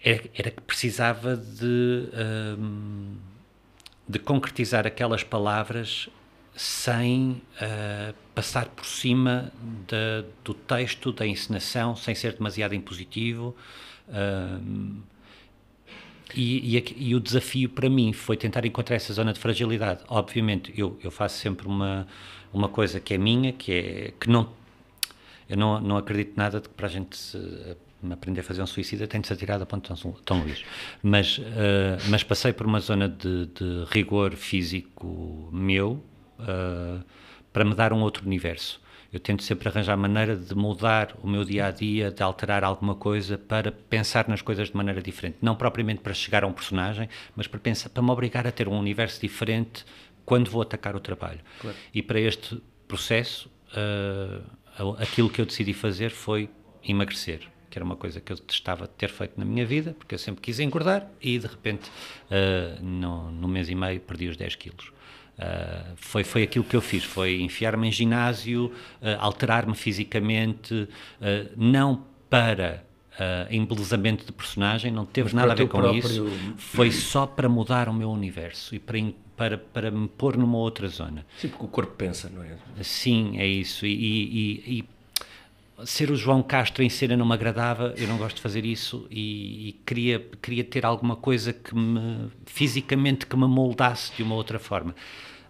[0.02, 3.16] era, era que precisava de, ahm,
[4.08, 6.08] de concretizar aquelas palavras
[6.56, 9.52] sem ah, passar por cima
[9.88, 13.56] da- do texto, da encenação, sem ser demasiado impositivo.
[14.08, 15.00] Ahm,
[16.34, 20.00] E, e, e o desafio para mim foi tentar encontrar essa zona de fragilidade.
[20.08, 22.06] Obviamente, eu, eu faço sempre uma,
[22.52, 24.48] uma coisa que é minha, que é que não.
[25.48, 27.38] Eu não, não acredito nada de que para a gente se,
[28.10, 30.64] aprender a fazer um suicida tem de se atirar da ponte de Tão- Tão Luís.
[31.02, 36.02] Mas, eh, mas passei por uma zona de, de rigor físico meu
[36.40, 36.98] eh,
[37.52, 38.80] para me dar um outro universo.
[39.14, 42.96] Eu tento sempre arranjar maneira de mudar o meu dia a dia, de alterar alguma
[42.96, 45.36] coisa para pensar nas coisas de maneira diferente.
[45.40, 48.66] Não propriamente para chegar a um personagem, mas para, pensar, para me obrigar a ter
[48.66, 49.84] um universo diferente
[50.24, 51.38] quando vou atacar o trabalho.
[51.94, 54.40] E para este processo, eh,
[54.98, 56.50] aquilo que eu decidi fazer foi
[56.82, 60.18] emagrecer, que era uma coisa que eu testava ter feito na minha vida, porque eu
[60.18, 61.88] sempre quis engordar e de repente,
[62.28, 64.93] eh, no, no mês e meio, perdi os 10 quilos.
[65.36, 70.88] Uh, foi, foi aquilo que eu fiz, foi enfiar-me em ginásio, uh, alterar-me fisicamente, uh,
[71.56, 72.84] não para
[73.48, 77.88] embelezamento de personagem, não teve nada a ver com próprio- isso, foi só para mudar
[77.88, 78.98] o meu universo e para,
[79.36, 81.24] para, para me pôr numa outra zona.
[81.38, 82.56] Sim, porque o corpo pensa, não é?
[82.82, 83.86] Sim, é isso.
[83.86, 84.84] E- e- e
[85.84, 89.06] ser o João Castro em cena não me agradava, eu não gosto de fazer isso
[89.10, 94.34] e, e queria, queria ter alguma coisa que me, fisicamente, que me moldasse de uma
[94.34, 94.94] outra forma.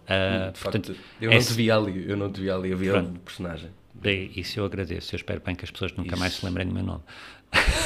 [0.07, 2.71] Ah, De facto, portanto, eu não esse- te vi ali, eu não te vi ali,
[2.71, 3.15] eu vi Pronto.
[3.15, 3.69] o personagem.
[3.93, 5.15] Bem, isso eu agradeço.
[5.15, 7.01] Eu espero bem que as pessoas nunca mais se lembrem do meu nome.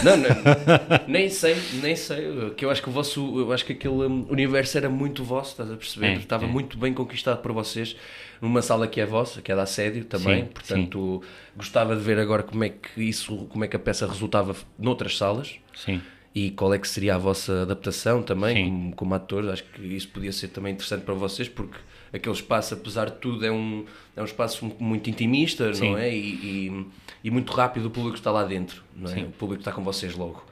[0.04, 0.28] Não, não,
[1.08, 2.50] nem sei, nem sei.
[2.58, 5.52] Que eu acho que o vosso, eu acho que aquele hum, universo era muito vosso,
[5.52, 6.08] estás a perceber?
[6.08, 6.48] É, Estava é.
[6.48, 7.96] muito bem conquistado por vocês
[8.42, 10.44] numa sala que é vossa, que é da Assédio também.
[10.44, 11.24] Sim, Portanto,
[11.56, 15.18] gostava de ver agora como é que isso, como é que a peça resultava noutras
[15.18, 15.56] salas.
[15.76, 16.02] Sim.
[16.34, 18.66] E qual é que seria a vossa adaptação também, Sim.
[18.66, 19.50] como, como atores?
[19.50, 21.78] Acho que isso podia ser também interessante para vocês, porque
[22.14, 23.84] aquele espaço, apesar de tudo, é um,
[24.16, 25.92] é um espaço muito intimista, Sim.
[25.92, 26.14] não é?
[26.14, 26.86] E, e,
[27.24, 29.16] e muito rápido o público está lá dentro, não é?
[29.16, 29.24] Sim.
[29.24, 30.46] O público está com vocês logo.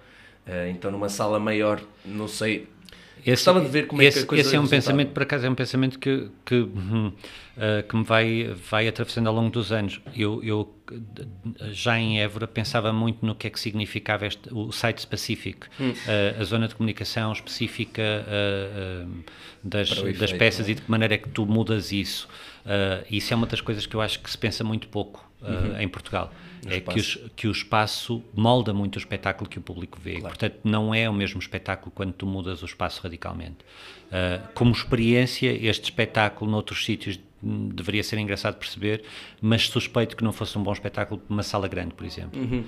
[0.47, 2.67] Eh, então, numa sala maior, não sei.
[3.27, 4.81] Esse, Gostava de ver como é esse, que a coisa Esse é um resultava.
[4.81, 6.65] pensamento, por acaso, é um pensamento que, que,
[7.57, 9.99] ah, que me vai, vai atravessando ao longo dos anos.
[10.15, 10.73] Eu, eu,
[11.71, 15.93] já em Évora, pensava muito no que é que significava este, o site específico, Hum.
[16.07, 19.05] Ah, a zona de comunicação específica ah,
[19.63, 20.71] das, Para o das efeito, peças é?
[20.71, 22.29] e de que maneira é que tu mudas isso.
[22.67, 25.81] Ah, isso é uma das coisas que eu acho que se pensa muito pouco ah,
[25.81, 26.31] em Portugal.
[26.65, 30.19] No é que, os, que o espaço molda muito o espetáculo que o público vê.
[30.19, 33.57] Portanto, não é o mesmo espetáculo quando tu mudas o espaço radicalmente.
[34.11, 39.03] Ah, como experiência, este espetáculo noutros sítios deveria ser engraçado perceber,
[39.39, 42.39] mas suspeito que não fosse um bom espetáculo para uma sala grande, por exemplo.
[42.39, 42.63] É,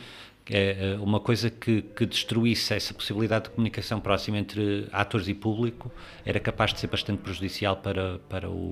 [0.51, 5.91] é, uma coisa que, que destruísse essa possibilidade de comunicação próxima entre atores e público
[6.25, 8.71] era capaz de ser bastante prejudicial para, para o,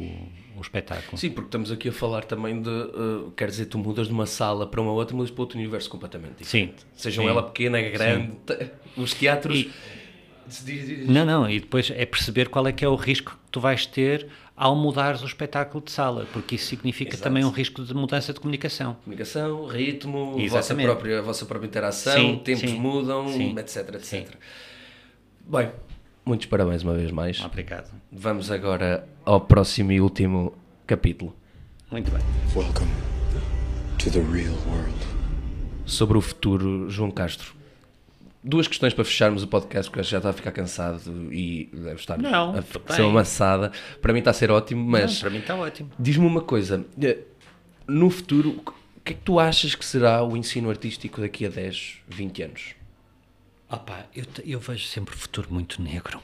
[0.58, 1.18] o espetáculo.
[1.18, 2.70] Sim, porque estamos aqui a falar também de.
[2.70, 5.90] eh, quer dizer, tu mudas de uma sala para uma outra, mudas para outro universo
[5.90, 6.82] completamente diferente.
[6.82, 7.30] Sim, Sejam sim.
[7.30, 8.32] ela pequena, grande.
[8.46, 9.58] te- Os teatros.
[9.58, 9.72] E-
[11.08, 13.86] Não, não, e depois é perceber qual é que é o risco que tu vais
[13.86, 14.28] ter
[14.58, 17.24] ao mudares o espetáculo de sala, porque isso significa Exato.
[17.24, 18.98] também um risco de mudança de comunicação.
[19.04, 23.78] Comunicação, ritmo, a vossa própria, a vossa própria interação, Sim, tempos sim, mudam, sim, etc,
[23.94, 24.02] etc.
[24.04, 24.26] sim.
[25.46, 25.72] Bem,
[26.26, 27.40] muitos parabéns uma vez mais.
[27.46, 27.92] Obrigado.
[28.12, 30.52] Vamos agora ao próximo e último
[30.88, 31.36] capítulo.
[31.92, 32.22] Muito bem.
[32.56, 32.90] Welcome
[34.00, 34.98] to the real world.
[35.86, 37.57] Sobre o futuro, João Castro.
[38.48, 41.02] Duas questões para fecharmos o podcast, porque já está a ficar cansado
[41.34, 43.72] e deve estar Não, a ser amassada.
[44.02, 45.92] Para mim está a ser ótimo, mas Não, para mim está ótimo.
[46.00, 46.86] diz-me uma coisa.
[47.02, 47.20] eh,
[47.88, 51.50] No futuro, o que é que tu achas que será o ensino artístico daqui a
[51.50, 52.76] 10, 20 anos?
[53.70, 56.22] Opa, eu, eu vejo sempre o futuro muito negro.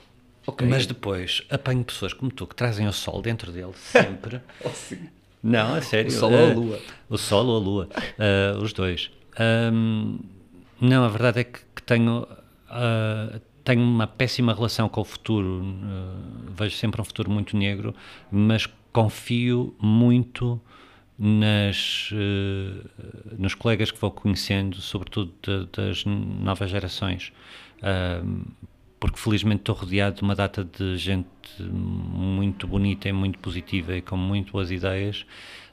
[0.47, 0.65] Ok.
[0.67, 4.39] Mas depois apanho pessoas como tu que trazem o sol dentro dele sempre.
[5.43, 6.07] Não, a sério.
[6.09, 6.79] O sol ou a eh, lua?
[7.09, 7.89] O sol ou a lua.
[8.17, 9.11] eh, os dois.
[9.37, 10.19] Ahm,
[10.79, 12.27] não, a verdade é que, tenho,
[12.69, 15.63] ah, tenho uma péssima relação com o futuro.
[15.63, 17.95] eh, vejo sempre um futuro muito negro,
[18.31, 20.59] mas confio muito
[21.17, 22.85] nas, eh,
[23.37, 27.31] nos colegas que vou conhecendo, sobretudo de- das novas gerações.
[27.81, 28.43] Ahm,
[28.99, 31.27] porque felizmente estou rodeado de uma data de gente
[31.59, 35.25] muito bonita e muito positiva e com muito boas ideias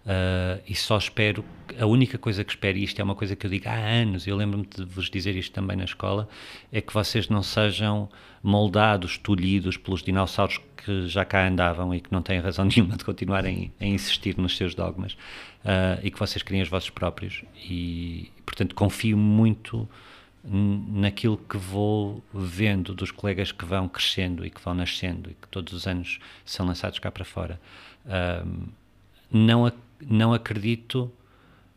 [0.07, 1.45] ah, e só espero,
[1.79, 4.27] a única coisa que espero, e isto é uma coisa que eu digo há anos,
[4.27, 6.29] eu lembro-me de vos dizer isto também na escola,
[6.73, 8.09] é que vocês não sejam
[8.43, 13.05] moldados, tolhidos pelos dinossauros que já cá andavam e que não têm razão nenhuma de
[13.05, 15.17] continuarem a insistir nos seus dogmas
[15.65, 19.89] ah, e que vocês criem os vossos próprios e, portanto, confio muito
[20.43, 25.47] naquilo que vou vendo dos colegas que vão crescendo e que vão nascendo e que
[25.49, 27.61] todos os anos são lançados cá para fora.
[28.07, 28.69] Ahm,
[29.31, 29.71] não,
[30.07, 31.13] não acredito,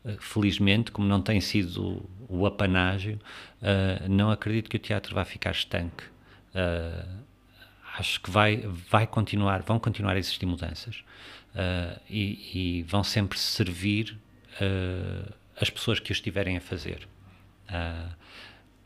[0.04, 3.18] eh, felizmente, como não tem sido o apanágio,
[3.64, 6.04] ah, não acredito que o teatro vá ficar estanque.
[6.54, 7.24] Uh,
[7.98, 11.02] acho que vai, vai continuar, vão continuar a existir mudanças
[11.54, 14.16] uh, e, e, vão sempre servir
[14.60, 17.08] uh, as pessoas que o estiverem a fazer.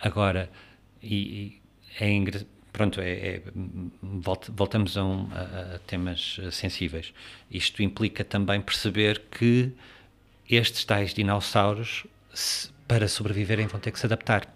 [0.00, 0.50] agora,
[1.02, 1.62] e, e
[2.00, 3.42] é engraçado pronto, é, é,
[4.02, 7.12] voltamos a, um, a, a, temas sensíveis.
[7.50, 9.72] Isto implica também perceber que
[10.48, 14.54] estes tais dinossauros, se, para sobreviverem, vão ter que se adaptar.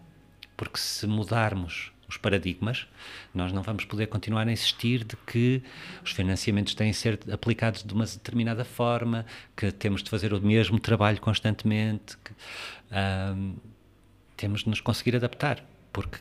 [0.57, 2.87] Porque se mudarmos os paradigmas,
[3.35, 5.63] nós não vamos poder continuar a insistir de que
[6.05, 9.25] os financiamentos têm de ser aplicados de uma determinada forma,
[9.57, 12.33] que temos de fazer o mesmo trabalho constantemente, que,
[14.37, 16.19] temos de nos conseguir adaptar, porque,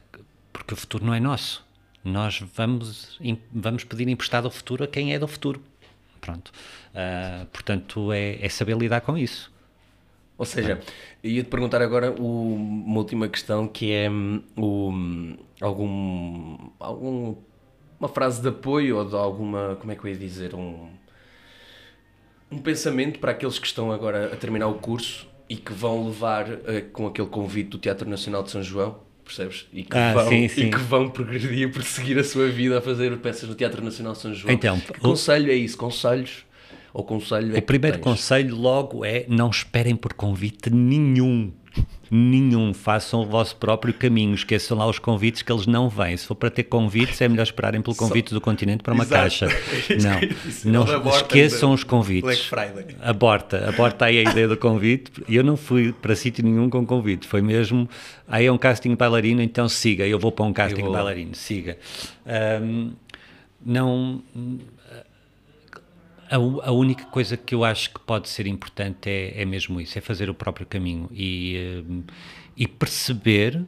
[0.53, 1.65] porque o futuro não é nosso
[2.03, 3.19] nós vamos,
[3.51, 5.61] vamos pedir emprestado o futuro a quem é do futuro.
[6.19, 6.51] Pronto.
[6.93, 9.51] Uh, portanto, é, é, saber lidar com isso.
[10.37, 10.79] Ou seja,
[11.23, 17.35] ia-te perguntar agora o, uma última questão que é hum, o, hum, algum, algum
[17.99, 20.89] uma frase de apoio ou de alguma, como é que eu ia dizer, um,
[22.51, 26.49] um pensamento para aqueles que estão agora a terminar o curso e que vão levar
[26.49, 28.99] uh, com aquele convite do Teatro Nacional de São João
[29.35, 29.65] percebes?
[29.73, 30.61] E que, ah, vão, sim, sim.
[30.67, 34.15] e que vão progredir e prosseguir a sua vida a fazer peças no Teatro Nacional
[34.15, 34.53] São João.
[34.53, 35.77] Então, que conselho é isso?
[35.77, 36.45] Conselhos?
[36.93, 41.53] Ou conselho é o primeiro conselho logo é não esperem por convite nenhum
[42.09, 42.73] nenhum.
[42.73, 44.33] Façam o vosso próprio caminho.
[44.35, 46.17] Esqueçam lá os convites que eles não vêm.
[46.17, 48.35] Se for para ter convites, é melhor esperarem pelo convite Só...
[48.35, 49.21] do continente para uma Exato.
[49.21, 49.47] caixa.
[50.65, 52.49] não, não esqueçam os convites.
[53.01, 55.11] Aborta, aborta aí a ideia do convite.
[55.29, 57.27] Eu não fui para sítio nenhum com convite.
[57.27, 57.89] Foi mesmo,
[58.27, 60.05] aí é um casting bailarino, então siga.
[60.05, 61.77] Eu vou para um casting bailarino, siga.
[62.61, 62.91] Um,
[63.63, 64.21] não
[66.31, 69.97] a, a, única coisa que eu acho que pode ser importante é, é mesmo isso,
[69.97, 72.13] é fazer o próprio caminho e, eh,
[72.55, 73.65] e perceber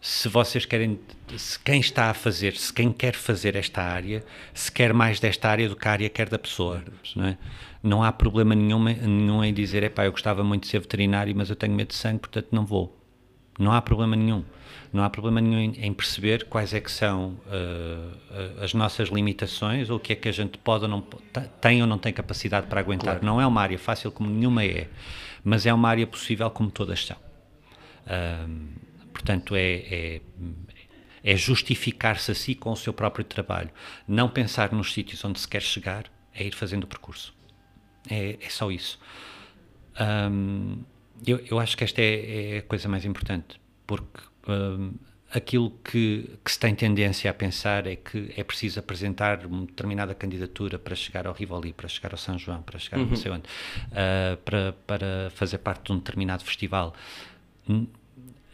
[0.00, 0.98] se vocês querem,
[1.36, 4.24] se quem está a fazer, se quem quer fazer esta área,
[4.54, 6.82] se quer mais desta área do que a área quer da pessoa,
[7.14, 7.38] não é?
[7.82, 11.50] Não há problema nenhum, nenhum em dizer, epá, eu gostava muito de ser veterinário, mas
[11.50, 12.98] eu tenho medo de sangue, portanto não vou.
[13.58, 14.42] Não há problema nenhum
[14.92, 19.98] não há problema nenhum em, perceber quais é que são uh, as nossas limitações ou
[19.98, 21.00] o que é que a gente pode ou não
[21.60, 23.20] tem ou não tem capacidade para aguentar.
[23.20, 23.24] Claro.
[23.24, 24.88] Não é uma área fácil como nenhuma é,
[25.44, 27.16] mas é uma área possível como todas são.
[28.06, 28.68] Uh,
[29.12, 30.20] portanto, é, é,
[31.22, 33.70] é justificar-se a si com o seu próprio trabalho.
[34.08, 37.32] Não pensar nos sítios onde se quer chegar, é ir fazendo o percurso.
[38.10, 38.98] É, é só isso.
[41.26, 44.92] Eu, eu acho que esta é, é a coisa mais importante, porque um,
[45.32, 50.14] aquilo que, que, se tem tendência a pensar é que é preciso apresentar uma determinada
[50.14, 53.06] candidatura para chegar ao Rivoli, para chegar ao São João, para chegar uhum.
[53.06, 56.94] não sei onde, uh, para, para fazer parte de um determinado festival.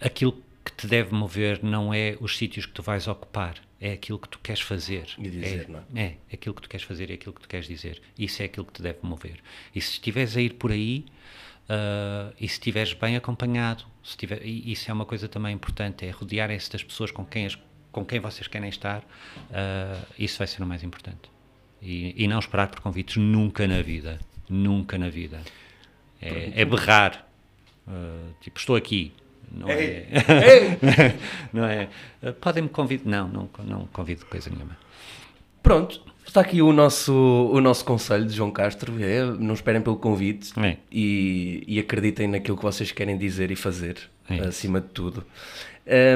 [0.01, 0.33] Aquilo
[0.65, 4.29] que te deve mover não é os sítios que tu vais ocupar, é aquilo que
[4.29, 5.07] tu queres fazer.
[5.19, 6.03] E dizer, é, não é?
[6.03, 8.03] É, aquilo que tu queres fazer, é aquilo que tu queres dizer.
[8.19, 9.39] Isso é aquilo que te deve mover.
[9.75, 11.07] E se estiveres a ir por aí,
[11.67, 16.11] Uh, e se estiveres bem acompanhado, se tiver, isso é uma coisa também importante, é
[16.11, 17.59] rodearem-se das pessoas com quem, as,
[17.91, 21.29] com quem vocês querem estar, uh, isso vai ser o mais importante.
[21.83, 25.41] E, e, não esperar por convites nunca na vida, nunca na vida.
[26.23, 27.27] É, é berrar,
[27.87, 29.13] uh, tipo, estou aqui,
[29.51, 30.07] não é?
[31.53, 31.89] não é?
[32.41, 33.11] Podem-me convidar?
[33.11, 34.79] Não, não, não convido coisa nenhuma.
[35.63, 39.03] Pronto, está aqui o nosso, o nosso conselho de João Castro.
[39.03, 40.77] É, não esperem pelo convite é.
[40.91, 43.99] e, e, acreditem naquilo que vocês querem dizer e fazer,
[44.29, 45.25] é acima de tudo.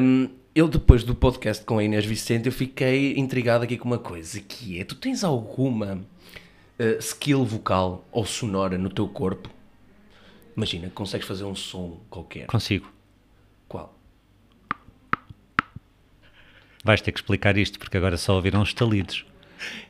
[0.02, 3.98] Um, eu, depois do podcast com a Inês Vicente, eu fiquei intrigado aqui com uma
[3.98, 9.48] coisa, que é, tu tens alguma uh, skill vocal ou sonora no teu corpo?
[10.56, 12.46] Imagina, consegues fazer um som qualquer.
[12.46, 12.92] Consigo.
[13.68, 13.96] Qual?
[16.84, 19.24] Vais ter que explicar isto, porque agora só ouviram estalidos.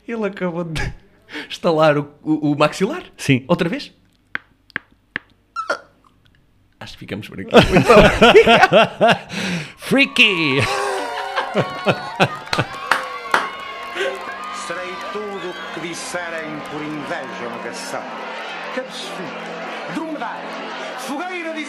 [0.07, 0.81] Ele acabou de
[1.49, 3.03] estalar o, o, o maxilar?
[3.17, 3.45] Sim.
[3.47, 3.93] Outra vez?
[6.79, 7.51] Acho que ficamos por aqui.
[9.77, 10.59] Freaky!